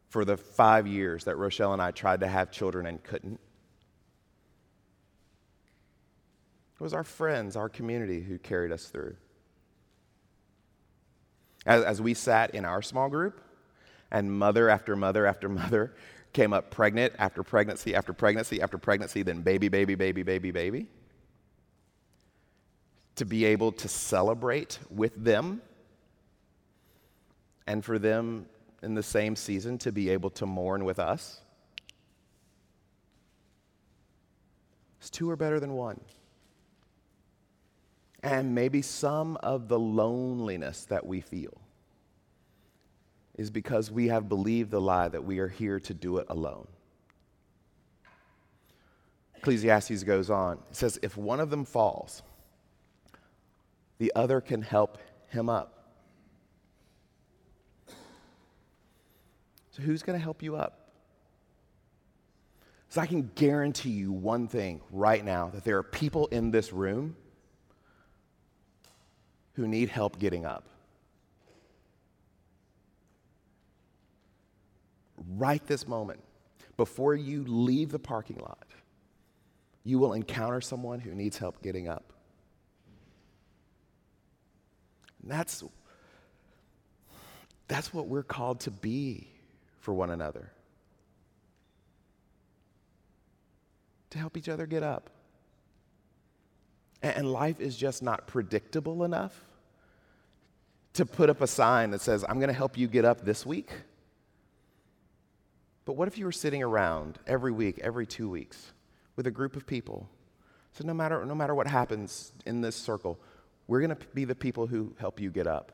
for 0.09 0.25
the 0.25 0.35
five 0.35 0.87
years 0.87 1.23
that 1.23 1.37
Rochelle 1.37 1.71
and 1.71 1.81
I 1.81 1.91
tried 1.91 2.19
to 2.19 2.27
have 2.27 2.51
children 2.51 2.85
and 2.85 3.01
couldn't. 3.01 3.39
It 6.75 6.83
was 6.83 6.93
our 6.93 7.05
friends, 7.05 7.55
our 7.55 7.69
community 7.69 8.21
who 8.21 8.37
carried 8.37 8.73
us 8.73 8.87
through. 8.87 9.15
As, 11.65 11.83
as 11.83 12.01
we 12.01 12.13
sat 12.13 12.55
in 12.55 12.65
our 12.65 12.81
small 12.81 13.09
group, 13.09 13.41
and 14.11 14.31
mother 14.31 14.69
after 14.69 14.95
mother 14.95 15.25
after 15.25 15.49
mother 15.61 15.93
came 16.33 16.53
up 16.53 16.71
pregnant 16.71 17.13
after 17.17 17.43
pregnancy 17.43 17.95
after 17.95 18.13
pregnancy 18.13 18.61
after 18.61 18.77
pregnancy, 18.77 19.23
then 19.23 19.41
baby, 19.41 19.67
baby, 19.67 19.95
baby, 19.95 20.23
baby, 20.23 20.51
baby. 20.51 20.87
To 23.15 23.25
be 23.25 23.45
able 23.45 23.71
to 23.73 23.87
celebrate 23.87 24.79
with 24.89 25.23
them 25.23 25.61
and 27.67 27.83
for 27.83 27.99
them 27.99 28.47
in 28.81 28.95
the 28.95 29.03
same 29.03 29.35
season 29.35 29.77
to 29.79 29.91
be 29.91 30.09
able 30.09 30.29
to 30.31 30.45
mourn 30.45 30.85
with 30.85 30.99
us? 30.99 31.41
It's 34.99 35.09
two 35.09 35.29
are 35.29 35.35
better 35.35 35.59
than 35.59 35.73
one. 35.73 35.99
And 38.23 38.53
maybe 38.53 38.81
some 38.81 39.37
of 39.37 39.67
the 39.67 39.79
loneliness 39.79 40.85
that 40.85 41.05
we 41.05 41.21
feel 41.21 41.59
is 43.35 43.49
because 43.49 43.89
we 43.89 44.09
have 44.09 44.29
believed 44.29 44.69
the 44.69 44.81
lie 44.81 45.07
that 45.07 45.23
we 45.23 45.39
are 45.39 45.47
here 45.47 45.79
to 45.79 45.93
do 45.93 46.17
it 46.17 46.27
alone. 46.29 46.67
Ecclesiastes 49.35 50.03
goes 50.03 50.29
on. 50.29 50.59
It 50.69 50.75
says, 50.75 50.99
if 51.01 51.17
one 51.17 51.39
of 51.39 51.49
them 51.49 51.65
falls, 51.65 52.21
the 53.97 54.11
other 54.15 54.39
can 54.39 54.61
help 54.61 54.99
him 55.29 55.49
up. 55.49 55.77
So, 59.71 59.81
who's 59.81 60.03
going 60.03 60.19
to 60.19 60.23
help 60.23 60.43
you 60.43 60.55
up? 60.57 60.91
So, 62.89 63.01
I 63.01 63.07
can 63.07 63.31
guarantee 63.33 63.91
you 63.91 64.11
one 64.11 64.47
thing 64.47 64.81
right 64.91 65.23
now 65.23 65.49
that 65.55 65.63
there 65.63 65.77
are 65.77 65.83
people 65.83 66.27
in 66.27 66.51
this 66.51 66.71
room 66.71 67.15
who 69.53 69.67
need 69.67 69.89
help 69.89 70.19
getting 70.19 70.45
up. 70.45 70.65
Right 75.37 75.65
this 75.67 75.87
moment, 75.87 76.19
before 76.77 77.15
you 77.15 77.43
leave 77.45 77.91
the 77.91 77.99
parking 77.99 78.37
lot, 78.37 78.65
you 79.83 79.99
will 79.99 80.13
encounter 80.13 80.61
someone 80.61 80.99
who 80.99 81.13
needs 81.13 81.37
help 81.37 81.61
getting 81.61 81.87
up. 81.87 82.13
And 85.21 85.31
that's, 85.31 85.63
that's 87.67 87.93
what 87.93 88.07
we're 88.07 88.23
called 88.23 88.61
to 88.61 88.71
be 88.71 89.27
for 89.79 89.93
one 89.93 90.09
another, 90.09 90.51
to 94.11 94.17
help 94.17 94.37
each 94.37 94.49
other 94.49 94.65
get 94.65 94.83
up. 94.83 95.09
And 97.01 97.31
life 97.31 97.59
is 97.59 97.75
just 97.75 98.03
not 98.03 98.27
predictable 98.27 99.03
enough 99.03 99.33
to 100.93 101.05
put 101.05 101.29
up 101.29 101.41
a 101.41 101.47
sign 101.47 101.91
that 101.91 102.01
says, 102.01 102.23
I'm 102.27 102.37
going 102.37 102.49
to 102.49 102.53
help 102.53 102.77
you 102.77 102.87
get 102.87 103.05
up 103.05 103.23
this 103.23 103.45
week. 103.45 103.71
But 105.85 105.93
what 105.93 106.07
if 106.07 106.17
you 106.17 106.25
were 106.25 106.31
sitting 106.31 106.61
around 106.61 107.17
every 107.25 107.51
week, 107.51 107.79
every 107.79 108.05
two 108.05 108.29
weeks, 108.29 108.73
with 109.15 109.25
a 109.25 109.31
group 109.31 109.55
of 109.55 109.65
people? 109.65 110.07
So 110.73 110.85
no 110.85 110.93
matter, 110.93 111.25
no 111.25 111.35
matter 111.35 111.55
what 111.55 111.67
happens 111.67 112.33
in 112.45 112.61
this 112.61 112.75
circle, 112.75 113.19
we're 113.67 113.79
going 113.79 113.95
to 113.95 114.05
be 114.13 114.25
the 114.25 114.35
people 114.35 114.67
who 114.67 114.93
help 114.99 115.19
you 115.19 115.31
get 115.31 115.47
up. 115.47 115.71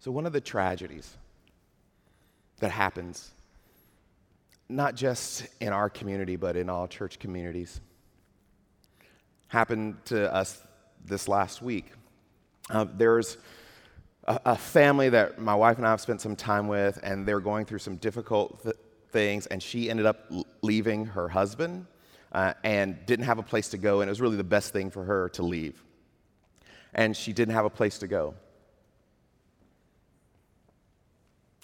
So, 0.00 0.10
one 0.10 0.24
of 0.24 0.32
the 0.32 0.40
tragedies 0.40 1.16
that 2.60 2.70
happens, 2.70 3.30
not 4.68 4.94
just 4.94 5.46
in 5.60 5.74
our 5.74 5.90
community, 5.90 6.36
but 6.36 6.56
in 6.56 6.70
all 6.70 6.88
church 6.88 7.18
communities, 7.18 7.82
happened 9.50 9.96
to 10.06 10.32
us 10.32 10.62
this 11.04 11.28
last 11.28 11.60
week. 11.60 11.92
Uh, 12.70 12.86
there's 12.96 13.36
a, 14.24 14.40
a, 14.46 14.56
family 14.56 15.08
that 15.08 15.40
my 15.40 15.54
wife 15.54 15.76
and 15.76 15.86
I 15.86 15.90
have 15.90 16.00
spent 16.00 16.20
some 16.20 16.36
time 16.36 16.68
with, 16.68 17.00
and 17.02 17.26
they're 17.26 17.40
going 17.40 17.66
through 17.66 17.80
some 17.80 17.96
difficult 17.96 18.62
th- 18.62 18.76
things, 19.10 19.46
and 19.46 19.60
she 19.60 19.90
ended 19.90 20.06
up 20.06 20.30
leaving 20.62 21.04
her 21.04 21.28
husband 21.28 21.86
uh, 22.30 22.54
and 22.62 23.04
didn't 23.06 23.24
have 23.24 23.38
a 23.38 23.42
place 23.42 23.68
to 23.70 23.78
go, 23.78 24.00
and 24.00 24.08
it 24.08 24.12
was 24.12 24.20
really 24.20 24.36
the 24.36 24.44
best 24.44 24.72
thing 24.72 24.88
for 24.88 25.02
her 25.02 25.28
to 25.30 25.42
leave. 25.42 25.82
And 26.94 27.16
she 27.16 27.32
didn't 27.32 27.54
have 27.54 27.64
a 27.64 27.70
place 27.70 27.98
to 27.98 28.06
go. 28.06 28.34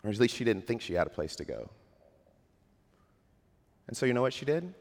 Or 0.02 0.10
at 0.10 0.18
least 0.18 0.34
she 0.34 0.44
didn't 0.44 0.66
think 0.66 0.82
she 0.82 0.94
had 0.94 1.06
a 1.06 1.10
place 1.10 1.36
to 1.36 1.44
go. 1.44 1.70
And 3.86 3.96
so, 3.96 4.06
you 4.06 4.12
know 4.12 4.22
what 4.22 4.32
she 4.32 4.44
did? 4.44 4.74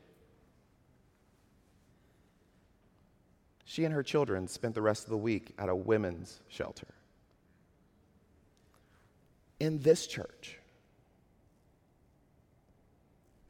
She 3.65 3.83
and 3.83 3.93
her 3.93 4.03
children 4.03 4.47
spent 4.47 4.75
the 4.75 4.81
rest 4.81 5.03
of 5.03 5.09
the 5.09 5.17
week 5.17 5.53
at 5.57 5.69
a 5.69 5.75
women's 5.75 6.39
shelter. 6.47 6.87
In 9.59 9.79
this 9.79 10.05
church, 10.05 10.59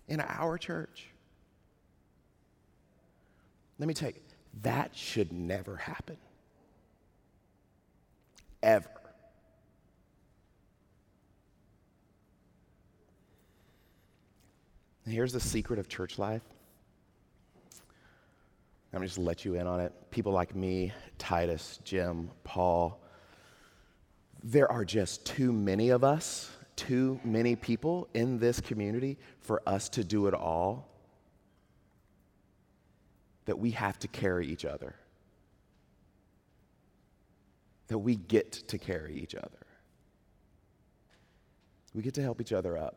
in 0.08 0.22
our 0.22 0.58
church. 0.58 1.08
Let 3.78 3.88
me 3.88 3.94
tell 3.94 4.10
you, 4.10 4.16
that 4.62 4.96
should 4.96 5.34
never 5.34 5.76
happen. 5.76 6.18
Ever. 8.64 8.90
And 15.04 15.14
here's 15.14 15.34
the 15.34 15.40
secret 15.40 15.78
of 15.78 15.88
church 15.88 16.18
life. 16.18 16.42
I'm 18.96 19.04
just 19.04 19.18
let 19.18 19.44
you 19.44 19.56
in 19.56 19.68
on 19.68 19.82
it. 19.82 19.92
People 20.10 20.32
like 20.32 20.56
me, 20.56 20.94
Titus, 21.18 21.80
Jim, 21.84 22.32
Paul, 22.46 23.02
there 24.42 24.72
are 24.72 24.86
just 24.86 25.26
too 25.26 25.52
many 25.52 25.90
of 25.90 26.06
us, 26.06 26.50
too 26.78 27.20
many 27.26 27.58
people 27.58 28.08
in 28.14 28.40
this 28.40 28.62
community 28.62 29.18
for 29.42 29.62
us 29.68 29.90
to 29.90 30.04
do 30.04 30.28
it 30.28 30.34
all. 30.34 30.88
That 33.46 33.60
we 33.60 33.72
have 33.72 34.00
to 34.00 34.08
carry 34.08 34.48
each 34.48 34.64
other. 34.64 34.96
That 37.88 38.00
we 38.00 38.16
get 38.16 38.54
to 38.70 38.78
carry 38.78 39.16
each 39.16 39.36
other. 39.36 39.50
We 41.94 42.02
get 42.02 42.14
to 42.14 42.22
help 42.22 42.40
each 42.40 42.54
other 42.54 42.78
up. 42.78 42.96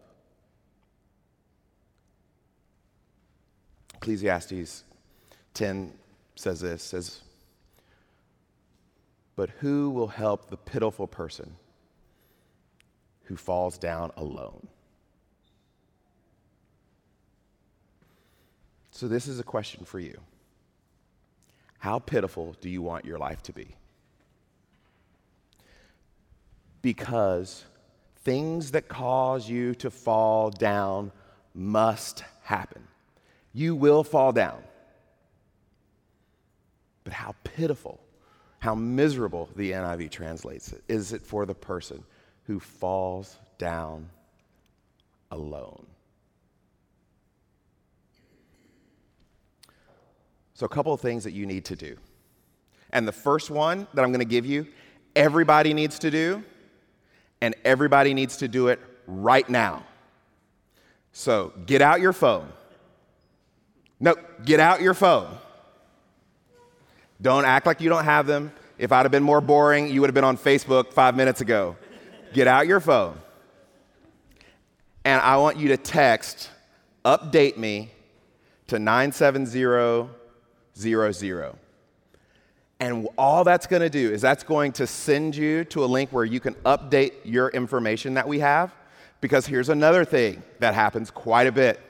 Ecclesiastes 3.95 4.85
10 5.55 5.93
says 6.37 6.61
this 6.61 6.83
says 6.83 7.21
but 9.39 9.51
who 9.61 9.91
will 9.91 10.09
help 10.09 10.51
the 10.51 10.57
pitiful 10.57 11.07
person 11.07 11.55
who 13.27 13.37
falls 13.37 13.79
down 13.79 14.11
alone? 14.17 14.67
So, 18.91 19.07
this 19.07 19.29
is 19.29 19.39
a 19.39 19.45
question 19.45 19.85
for 19.85 20.01
you. 20.01 20.19
How 21.79 22.01
pitiful 22.01 22.57
do 22.61 22.69
you 22.69 22.83
want 22.83 23.05
your 23.05 23.19
life 23.19 23.41
to 23.45 23.53
be? 23.53 23.77
Because 26.83 27.65
things 28.25 28.73
that 28.73 28.89
cause 28.89 29.49
you 29.49 29.77
to 29.77 29.89
fall 29.89 30.51
down 30.51 31.13
must 31.55 32.25
happen. 32.43 32.83
You 33.53 33.77
will 33.77 34.03
fall 34.03 34.33
down. 34.33 34.65
But 37.09 37.15
how 37.15 37.35
pitiful, 37.43 37.99
how 38.59 38.75
miserable 38.75 39.49
the 39.57 39.73
NIV 39.73 40.11
translates 40.11 40.75
it 40.75 40.83
is 40.89 41.15
it 41.15 41.23
for 41.23 41.47
the 41.47 41.55
person 41.55 42.05
who 42.45 42.61
falls 42.61 43.39
down 43.57 44.11
alone. 45.31 45.87
So, 50.53 50.67
a 50.67 50.69
couple 50.69 50.93
of 50.93 51.01
things 51.01 51.25
that 51.25 51.31
you 51.31 51.47
need 51.47 51.65
to 51.65 51.77
do. 51.77 51.97
And 52.91 53.09
the 53.09 53.13
first 53.13 53.49
one 53.49 53.87
that 53.95 54.05
I'm 54.05 54.11
going 54.13 54.19
to 54.19 54.27
give 54.27 54.45
you, 54.45 54.67
everybody 55.17 55.73
needs 55.73 55.99
to 56.01 56.11
do, 56.11 56.45
and 57.41 57.55
everybody 57.65 58.13
needs 58.13 58.37
to 58.37 58.49
do 58.49 58.69
it 58.69 58.81
right 59.07 59.49
now. 59.49 59.83
So, 61.13 61.55
get 61.65 61.81
out 61.81 62.03
your 62.03 62.13
phone. 62.13 62.53
No, 63.99 64.15
get 64.45 64.61
out 64.61 64.83
your 64.83 64.93
phone. 64.93 65.39
Don't 67.21 67.45
act 67.45 67.67
like 67.67 67.81
you 67.81 67.89
don't 67.89 68.05
have 68.05 68.27
them. 68.27 68.53
If 68.79 68.93
I'd 68.93 69.03
have 69.03 69.11
been 69.11 69.25
more 69.25 69.41
boring, 69.41 69.89
you 69.89 70.01
would 70.01 70.09
have 70.09 70.15
been 70.15 70.25
on 70.25 70.37
Facebook 70.37 70.93
five 70.93 71.17
minutes 71.17 71.41
ago. 71.41 71.77
Get 72.33 72.47
out 72.47 72.67
your 72.67 72.81
phone. 72.81 73.19
And 75.05 75.21
I 75.21 75.37
want 75.39 75.57
you 75.57 75.69
to 75.69 75.77
text, 75.77 76.51
update 77.05 77.57
me 77.57 77.91
to 78.69 78.79
97000. 78.79 80.09
And 82.81 83.09
all 83.17 83.43
that's 83.43 83.67
going 83.67 83.83
to 83.83 83.91
do 83.91 84.13
is 84.13 84.21
that's 84.21 84.45
going 84.45 84.73
to 84.73 84.87
send 84.87 85.35
you 85.35 85.65
to 85.65 85.85
a 85.85 85.87
link 85.87 86.11
where 86.11 86.25
you 86.25 86.39
can 86.39 86.55
update 86.57 87.15
your 87.25 87.49
information 87.49 88.15
that 88.15 88.29
we 88.29 88.39
have. 88.39 88.73
Because 89.21 89.47
here's 89.47 89.69
another 89.69 90.05
thing 90.05 90.45
that 90.61 90.75
happens 90.75 91.11
quite 91.11 91.49
a 91.49 91.53
bit 91.53 91.81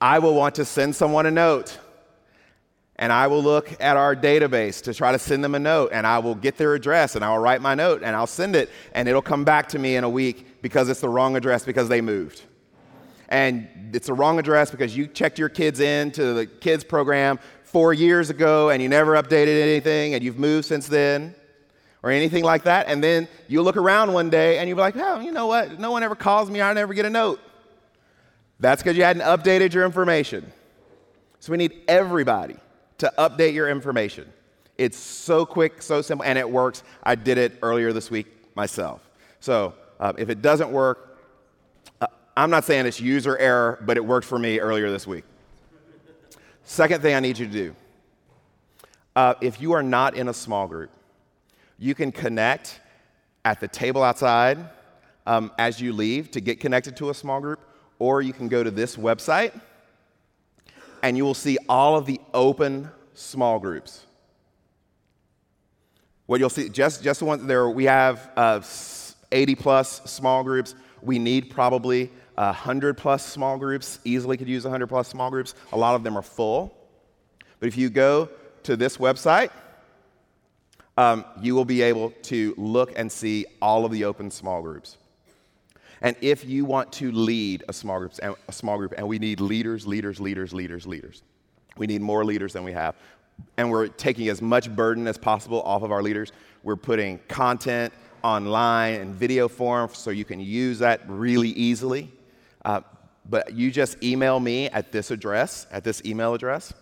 I 0.00 0.20
will 0.20 0.34
want 0.34 0.54
to 0.54 0.64
send 0.64 0.94
someone 0.94 1.26
a 1.26 1.30
note 1.30 1.78
and 3.00 3.10
I 3.10 3.28
will 3.28 3.42
look 3.42 3.72
at 3.80 3.96
our 3.96 4.14
database 4.14 4.82
to 4.82 4.92
try 4.92 5.10
to 5.10 5.18
send 5.18 5.42
them 5.42 5.54
a 5.54 5.58
note, 5.58 5.88
and 5.92 6.06
I 6.06 6.18
will 6.18 6.34
get 6.34 6.58
their 6.58 6.74
address, 6.74 7.16
and 7.16 7.24
I 7.24 7.30
will 7.30 7.38
write 7.38 7.62
my 7.62 7.74
note, 7.74 8.02
and 8.04 8.14
I'll 8.14 8.26
send 8.26 8.54
it, 8.54 8.68
and 8.92 9.08
it'll 9.08 9.22
come 9.22 9.42
back 9.42 9.70
to 9.70 9.78
me 9.78 9.96
in 9.96 10.04
a 10.04 10.08
week 10.08 10.60
because 10.60 10.90
it's 10.90 11.00
the 11.00 11.08
wrong 11.08 11.34
address 11.34 11.64
because 11.64 11.88
they 11.88 12.02
moved. 12.02 12.42
And 13.30 13.66
it's 13.94 14.08
the 14.08 14.12
wrong 14.12 14.38
address 14.38 14.70
because 14.70 14.94
you 14.94 15.06
checked 15.06 15.38
your 15.38 15.48
kids 15.48 15.80
in 15.80 16.10
to 16.12 16.34
the 16.34 16.46
kids 16.46 16.84
program 16.84 17.38
four 17.64 17.94
years 17.94 18.28
ago, 18.28 18.68
and 18.68 18.82
you 18.82 18.88
never 18.90 19.14
updated 19.14 19.62
anything, 19.62 20.12
and 20.12 20.22
you've 20.22 20.38
moved 20.38 20.66
since 20.66 20.86
then. 20.86 21.34
Or 22.02 22.10
anything 22.10 22.44
like 22.44 22.62
that, 22.62 22.86
and 22.88 23.04
then 23.04 23.28
you 23.46 23.60
look 23.60 23.76
around 23.76 24.14
one 24.14 24.30
day 24.30 24.56
and 24.56 24.66
you're 24.66 24.78
like, 24.78 24.96
oh, 24.96 25.20
you 25.20 25.32
know 25.32 25.46
what? 25.46 25.78
No 25.78 25.90
one 25.90 26.02
ever 26.02 26.14
calls 26.14 26.50
me, 26.50 26.62
I 26.62 26.72
never 26.72 26.94
get 26.94 27.04
a 27.04 27.10
note. 27.10 27.40
That's 28.58 28.82
because 28.82 28.96
you 28.96 29.04
hadn't 29.04 29.20
updated 29.20 29.74
your 29.74 29.84
information. 29.84 30.50
So 31.40 31.52
we 31.52 31.58
need 31.58 31.82
everybody 31.88 32.56
to 33.00 33.12
update 33.18 33.54
your 33.54 33.68
information. 33.68 34.30
It's 34.78 34.96
so 34.96 35.44
quick, 35.44 35.82
so 35.82 36.00
simple, 36.00 36.24
and 36.24 36.38
it 36.38 36.48
works. 36.48 36.82
I 37.02 37.14
did 37.14 37.38
it 37.38 37.58
earlier 37.62 37.92
this 37.92 38.10
week 38.10 38.26
myself. 38.54 39.10
So 39.40 39.74
uh, 39.98 40.12
if 40.16 40.28
it 40.28 40.42
doesn't 40.42 40.70
work, 40.70 41.18
uh, 42.00 42.06
I'm 42.36 42.50
not 42.50 42.64
saying 42.64 42.86
it's 42.86 43.00
user 43.00 43.36
error, 43.38 43.78
but 43.84 43.96
it 43.96 44.04
worked 44.04 44.26
for 44.26 44.38
me 44.38 44.60
earlier 44.60 44.90
this 44.90 45.06
week. 45.06 45.24
Second 46.64 47.02
thing 47.02 47.14
I 47.14 47.20
need 47.20 47.38
you 47.38 47.46
to 47.46 47.52
do 47.52 47.74
uh, 49.16 49.34
if 49.40 49.60
you 49.60 49.72
are 49.72 49.82
not 49.82 50.14
in 50.14 50.28
a 50.28 50.34
small 50.34 50.66
group, 50.66 50.90
you 51.78 51.94
can 51.94 52.12
connect 52.12 52.80
at 53.44 53.60
the 53.60 53.68
table 53.68 54.02
outside 54.02 54.58
um, 55.26 55.50
as 55.58 55.80
you 55.80 55.92
leave 55.92 56.30
to 56.30 56.40
get 56.40 56.60
connected 56.60 56.96
to 56.96 57.10
a 57.10 57.14
small 57.14 57.40
group, 57.40 57.60
or 57.98 58.22
you 58.22 58.32
can 58.32 58.48
go 58.48 58.62
to 58.62 58.70
this 58.70 58.96
website 58.96 59.58
and 61.02 61.16
you 61.16 61.24
will 61.24 61.34
see 61.34 61.58
all 61.68 61.96
of 61.96 62.06
the 62.06 62.20
open 62.34 62.90
small 63.14 63.58
groups. 63.58 64.06
What 66.26 66.40
you'll 66.40 66.48
see, 66.48 66.68
just, 66.68 67.02
just 67.02 67.20
the 67.20 67.26
ones 67.26 67.44
there, 67.44 67.68
we 67.68 67.84
have 67.84 68.30
uh, 68.36 68.60
80 69.32 69.54
plus 69.56 70.00
small 70.04 70.44
groups. 70.44 70.74
We 71.02 71.18
need 71.18 71.50
probably 71.50 72.10
100 72.34 72.96
plus 72.96 73.26
small 73.26 73.58
groups, 73.58 73.98
easily 74.04 74.36
could 74.36 74.48
use 74.48 74.64
100 74.64 74.86
plus 74.86 75.08
small 75.08 75.30
groups. 75.30 75.54
A 75.72 75.76
lot 75.76 75.94
of 75.94 76.04
them 76.04 76.16
are 76.16 76.22
full. 76.22 76.74
But 77.58 77.66
if 77.66 77.76
you 77.76 77.90
go 77.90 78.30
to 78.62 78.76
this 78.76 78.96
website, 78.96 79.50
um, 80.96 81.24
you 81.40 81.54
will 81.54 81.64
be 81.64 81.82
able 81.82 82.10
to 82.22 82.54
look 82.56 82.92
and 82.96 83.10
see 83.10 83.46
all 83.60 83.84
of 83.84 83.92
the 83.92 84.04
open 84.04 84.30
small 84.30 84.62
groups. 84.62 84.98
And 86.02 86.16
if 86.20 86.44
you 86.46 86.64
want 86.64 86.92
to 86.94 87.12
lead 87.12 87.64
a 87.68 87.72
small 87.72 87.98
group, 87.98 88.12
a 88.22 88.52
small 88.52 88.78
group, 88.78 88.94
and 88.96 89.06
we 89.06 89.18
need 89.18 89.40
leaders, 89.40 89.86
leaders, 89.86 90.20
leaders, 90.20 90.52
leaders, 90.54 90.86
leaders. 90.86 91.22
We 91.76 91.86
need 91.86 92.00
more 92.00 92.24
leaders 92.24 92.54
than 92.54 92.64
we 92.64 92.72
have. 92.72 92.94
And 93.56 93.70
we're 93.70 93.88
taking 93.88 94.28
as 94.28 94.40
much 94.40 94.74
burden 94.74 95.06
as 95.06 95.18
possible 95.18 95.62
off 95.62 95.82
of 95.82 95.92
our 95.92 96.02
leaders. 96.02 96.32
We're 96.62 96.76
putting 96.76 97.18
content 97.28 97.92
online 98.22 99.00
and 99.00 99.14
video 99.14 99.48
form 99.48 99.90
so 99.92 100.10
you 100.10 100.24
can 100.24 100.40
use 100.40 100.78
that 100.80 101.02
really 101.06 101.50
easily. 101.50 102.10
Uh, 102.64 102.80
but 103.28 103.54
you 103.54 103.70
just 103.70 104.02
email 104.02 104.40
me 104.40 104.68
at 104.68 104.92
this 104.92 105.10
address, 105.10 105.66
at 105.70 105.84
this 105.84 106.02
email 106.04 106.34
address. 106.34 106.72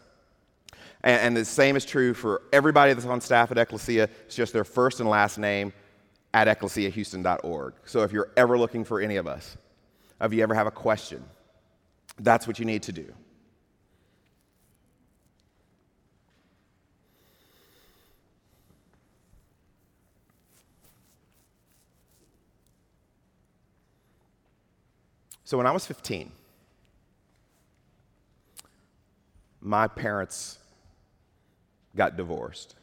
And, 1.03 1.21
and 1.21 1.37
the 1.37 1.45
same 1.45 1.77
is 1.77 1.85
true 1.85 2.15
for 2.15 2.43
everybody 2.53 2.93
that's 2.93 3.07
on 3.07 3.21
staff 3.21 3.51
at 3.51 3.59
Ecclesia. 3.59 4.09
It's 4.27 4.35
just 4.35 4.53
their 4.53 4.65
first 4.65 5.01
and 5.01 5.09
last 5.09 5.39
name 5.39 5.73
at 6.35 6.47
ecclesiahouston.org. 6.47 7.75
So 7.85 8.03
if 8.03 8.13
you're 8.13 8.31
ever 8.37 8.59
looking 8.59 8.85
for 8.85 9.01
any 9.01 9.17
of 9.17 9.27
us, 9.27 9.57
if 10.21 10.33
you 10.33 10.43
ever 10.43 10.55
have 10.55 10.67
a 10.67 10.73
question, 10.73 11.25
that's 12.19 12.47
what 12.47 12.59
you 12.59 12.65
need 12.65 12.83
to 12.85 12.93
do. 12.93 13.13
So 25.45 25.57
when 25.57 25.67
I 25.67 25.71
was 25.71 25.87
15, 25.87 26.31
my 29.63 29.89
parents 29.89 30.59
got 31.97 32.19
divorced. 32.19 32.75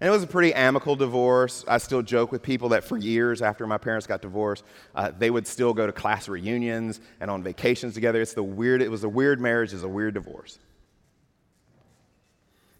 And 0.00 0.08
it 0.08 0.10
was 0.10 0.22
a 0.22 0.26
pretty 0.26 0.54
amicable 0.54 0.96
divorce. 0.96 1.62
I 1.68 1.76
still 1.76 2.00
joke 2.00 2.32
with 2.32 2.42
people 2.42 2.70
that 2.70 2.84
for 2.84 2.96
years 2.96 3.42
after 3.42 3.66
my 3.66 3.76
parents 3.76 4.06
got 4.06 4.22
divorced, 4.22 4.64
uh, 4.94 5.12
they 5.16 5.30
would 5.30 5.46
still 5.46 5.74
go 5.74 5.86
to 5.86 5.92
class 5.92 6.26
reunions 6.26 7.00
and 7.20 7.30
on 7.30 7.42
vacations 7.42 7.92
together. 7.92 8.22
It's 8.22 8.32
the 8.32 8.42
weird, 8.42 8.80
it 8.80 8.90
was 8.90 9.04
a 9.04 9.08
weird 9.10 9.40
marriage, 9.40 9.74
it's 9.74 9.82
a 9.82 9.88
weird 9.88 10.14
divorce. 10.14 10.58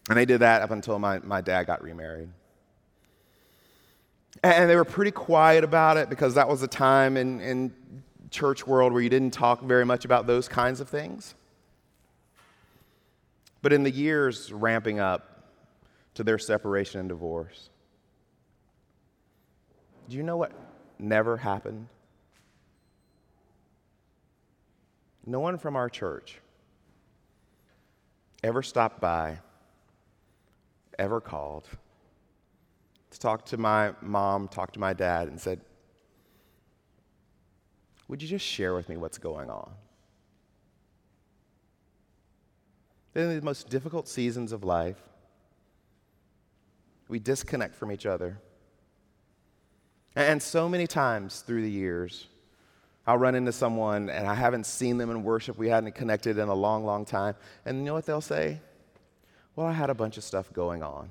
And 0.09 0.17
they 0.17 0.25
did 0.25 0.39
that 0.39 0.63
up 0.63 0.71
until 0.71 0.97
my, 0.97 1.19
my 1.19 1.41
dad 1.41 1.67
got 1.67 1.83
remarried. 1.83 2.29
And 4.41 4.67
they 4.67 4.75
were 4.75 4.85
pretty 4.85 5.11
quiet 5.11 5.63
about 5.63 5.97
it 5.97 6.09
because 6.09 6.33
that 6.33 6.47
was 6.47 6.63
a 6.63 6.67
time 6.67 7.17
in, 7.17 7.39
in 7.41 7.71
church 8.31 8.65
world 8.65 8.93
where 8.93 9.01
you 9.01 9.09
didn't 9.09 9.31
talk 9.31 9.61
very 9.61 9.85
much 9.85 10.05
about 10.05 10.25
those 10.25 10.47
kinds 10.47 10.79
of 10.79 10.89
things. 10.89 11.35
But 13.61 13.73
in 13.73 13.83
the 13.83 13.91
years 13.91 14.51
ramping 14.51 14.99
up 14.99 15.30
to 16.15 16.23
their 16.23 16.37
separation 16.37 16.99
and 16.99 17.09
divorce, 17.09 17.69
do 20.09 20.17
you 20.17 20.23
know 20.23 20.37
what 20.37 20.51
never 20.99 21.37
happened? 21.37 21.87
No 25.25 25.39
one 25.39 25.57
from 25.57 25.75
our 25.75 25.89
church 25.89 26.39
ever 28.43 28.63
stopped 28.63 28.99
by, 28.99 29.39
ever 30.97 31.21
called 31.21 31.67
to 33.11 33.19
talk 33.19 33.45
to 33.45 33.57
my 33.57 33.93
mom, 34.01 34.47
talk 34.47 34.71
to 34.73 34.79
my 34.79 34.93
dad, 34.93 35.27
and 35.27 35.39
said, 35.39 35.61
Would 38.07 38.21
you 38.21 38.27
just 38.27 38.45
share 38.45 38.73
with 38.73 38.89
me 38.89 38.97
what's 38.97 39.17
going 39.17 39.49
on? 39.49 39.71
In 43.13 43.35
the 43.35 43.41
most 43.41 43.69
difficult 43.69 44.07
seasons 44.07 44.53
of 44.53 44.63
life, 44.63 45.01
we 47.11 47.19
disconnect 47.19 47.75
from 47.75 47.91
each 47.91 48.05
other. 48.05 48.39
And 50.15 50.41
so 50.41 50.67
many 50.67 50.87
times 50.87 51.41
through 51.41 51.61
the 51.61 51.69
years, 51.69 52.27
I'll 53.05 53.17
run 53.17 53.35
into 53.35 53.51
someone 53.51 54.09
and 54.09 54.27
I 54.27 54.33
haven't 54.33 54.65
seen 54.65 54.97
them 54.97 55.11
in 55.11 55.21
worship. 55.21 55.57
We 55.57 55.67
hadn't 55.67 55.93
connected 55.93 56.37
in 56.37 56.47
a 56.47 56.55
long, 56.55 56.85
long 56.85 57.03
time. 57.03 57.35
And 57.65 57.77
you 57.77 57.83
know 57.83 57.93
what 57.93 58.05
they'll 58.05 58.21
say? 58.21 58.61
Well, 59.55 59.67
I 59.67 59.73
had 59.73 59.89
a 59.89 59.93
bunch 59.93 60.17
of 60.17 60.23
stuff 60.23 60.51
going 60.53 60.81
on. 60.81 61.09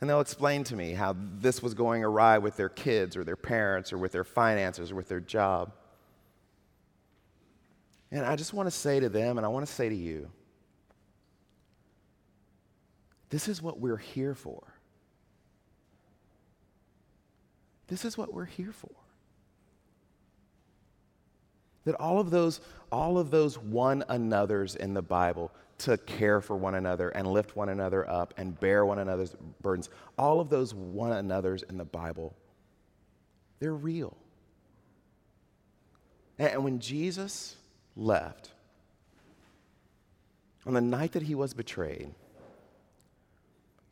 And 0.00 0.10
they'll 0.10 0.20
explain 0.20 0.64
to 0.64 0.76
me 0.76 0.92
how 0.92 1.14
this 1.16 1.62
was 1.62 1.74
going 1.74 2.02
awry 2.02 2.38
with 2.38 2.56
their 2.56 2.68
kids 2.68 3.16
or 3.16 3.22
their 3.22 3.36
parents 3.36 3.92
or 3.92 3.98
with 3.98 4.10
their 4.10 4.24
finances 4.24 4.90
or 4.90 4.96
with 4.96 5.08
their 5.08 5.20
job. 5.20 5.72
And 8.10 8.24
I 8.24 8.34
just 8.34 8.52
want 8.52 8.66
to 8.66 8.72
say 8.72 8.98
to 8.98 9.08
them, 9.08 9.36
and 9.36 9.44
I 9.44 9.48
want 9.50 9.66
to 9.66 9.72
say 9.72 9.88
to 9.88 9.94
you, 9.94 10.30
this 13.30 13.48
is 13.48 13.60
what 13.60 13.78
we're 13.78 13.96
here 13.96 14.34
for. 14.34 14.62
This 17.88 18.04
is 18.04 18.16
what 18.16 18.32
we're 18.32 18.44
here 18.44 18.72
for. 18.72 18.90
That 21.84 21.94
all 21.94 22.20
of 22.20 22.30
those, 22.30 22.60
all 22.92 23.18
of 23.18 23.30
those 23.30 23.58
one 23.58 24.04
another's 24.08 24.76
in 24.76 24.94
the 24.94 25.02
Bible 25.02 25.50
to 25.78 25.96
care 25.96 26.40
for 26.40 26.56
one 26.56 26.74
another 26.74 27.08
and 27.10 27.26
lift 27.26 27.56
one 27.56 27.68
another 27.68 28.08
up 28.08 28.34
and 28.36 28.58
bear 28.58 28.84
one 28.84 28.98
another's 28.98 29.34
burdens, 29.62 29.88
all 30.18 30.40
of 30.40 30.50
those 30.50 30.74
one 30.74 31.12
another's 31.12 31.62
in 31.62 31.78
the 31.78 31.84
Bible, 31.84 32.34
they're 33.60 33.74
real. 33.74 34.16
And 36.38 36.62
when 36.62 36.78
Jesus 36.78 37.56
left, 37.96 38.50
on 40.66 40.74
the 40.74 40.80
night 40.80 41.12
that 41.12 41.22
he 41.22 41.34
was 41.34 41.54
betrayed, 41.54 42.10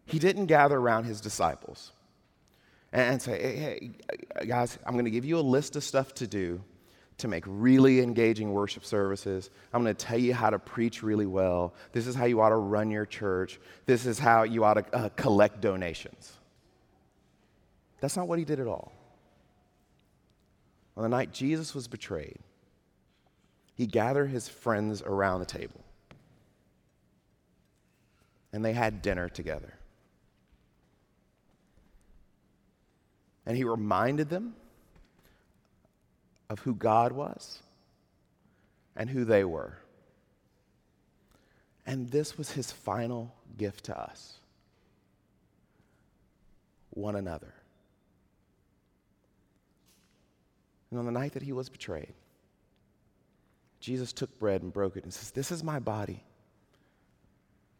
he 0.06 0.18
didn't 0.18 0.46
gather 0.46 0.76
around 0.76 1.04
his 1.04 1.20
disciples 1.20 1.92
and 2.92 3.20
say, 3.20 3.40
hey, 3.40 3.90
hey 4.38 4.46
guys, 4.46 4.78
I'm 4.86 4.94
going 4.94 5.04
to 5.04 5.10
give 5.10 5.24
you 5.24 5.38
a 5.38 5.40
list 5.40 5.76
of 5.76 5.84
stuff 5.84 6.14
to 6.14 6.26
do 6.26 6.62
to 7.18 7.28
make 7.28 7.44
really 7.46 8.00
engaging 8.00 8.52
worship 8.52 8.84
services. 8.84 9.50
I'm 9.72 9.82
going 9.82 9.94
to 9.94 10.06
tell 10.06 10.18
you 10.18 10.34
how 10.34 10.50
to 10.50 10.58
preach 10.58 11.02
really 11.02 11.26
well. 11.26 11.74
This 11.92 12.06
is 12.06 12.14
how 12.14 12.26
you 12.26 12.40
ought 12.40 12.50
to 12.50 12.56
run 12.56 12.90
your 12.90 13.06
church. 13.06 13.58
This 13.86 14.06
is 14.06 14.18
how 14.18 14.44
you 14.44 14.64
ought 14.64 14.74
to 14.74 14.96
uh, 14.96 15.08
collect 15.10 15.60
donations. 15.60 16.32
That's 18.00 18.16
not 18.16 18.28
what 18.28 18.38
he 18.38 18.44
did 18.44 18.60
at 18.60 18.66
all. 18.66 18.92
On 20.96 21.02
the 21.02 21.08
night 21.08 21.32
Jesus 21.32 21.74
was 21.74 21.88
betrayed, 21.88 22.38
he 23.74 23.86
gathered 23.86 24.28
his 24.28 24.48
friends 24.48 25.02
around 25.02 25.40
the 25.40 25.46
table 25.46 25.80
and 28.52 28.64
they 28.64 28.72
had 28.72 29.02
dinner 29.02 29.28
together. 29.28 29.74
And 33.46 33.56
he 33.56 33.64
reminded 33.64 34.28
them 34.28 34.54
of 36.50 36.60
who 36.60 36.74
God 36.74 37.12
was 37.12 37.60
and 38.96 39.08
who 39.08 39.24
they 39.24 39.44
were. 39.44 39.78
And 41.86 42.10
this 42.10 42.36
was 42.36 42.50
his 42.50 42.72
final 42.72 43.32
gift 43.56 43.84
to 43.84 43.98
us 43.98 44.34
one 46.90 47.14
another. 47.14 47.54
And 50.90 50.98
on 50.98 51.06
the 51.06 51.12
night 51.12 51.34
that 51.34 51.42
he 51.42 51.52
was 51.52 51.68
betrayed, 51.68 52.14
Jesus 53.80 54.12
took 54.12 54.36
bread 54.38 54.62
and 54.62 54.72
broke 54.72 54.96
it 54.96 55.04
and 55.04 55.12
says, 55.12 55.30
This 55.30 55.52
is 55.52 55.62
my 55.62 55.78
body 55.78 56.24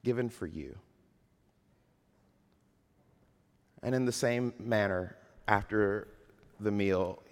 given 0.05 0.29
for 0.29 0.47
you. 0.47 0.77
And 3.83 3.95
in 3.95 4.05
the 4.05 4.13
same 4.13 4.53
manner, 4.59 5.17
after 5.49 6.09
the 6.61 6.71
meal, 6.71 7.23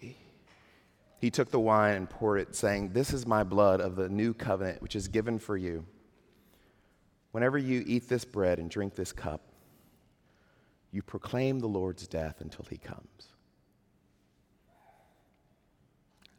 he 1.19 1.31
took 1.31 1.51
the 1.51 1.61
wine 1.61 1.95
and 1.97 2.11
poured 2.11 2.41
it, 2.41 2.55
saying, 2.55 2.93
This 2.93 3.12
is 3.12 3.27
my 3.27 3.43
blood 3.43 3.81
of 3.81 3.97
the 3.97 4.09
new 4.09 4.35
covenant, 4.35 4.83
which 4.83 4.95
is 4.95 5.09
given 5.09 5.39
for 5.39 5.57
you. 5.57 5.87
Whenever 7.33 7.59
you 7.59 7.83
eat 7.87 8.09
this 8.09 8.25
bread 8.25 8.59
and 8.59 8.71
drink 8.71 8.95
this 8.95 9.12
cup, 9.12 9.41
you 10.93 11.03
proclaim 11.03 11.59
the 11.59 11.67
Lord's 11.67 12.07
death 12.07 12.41
until 12.41 12.67
he 12.71 12.77
comes. 12.77 13.29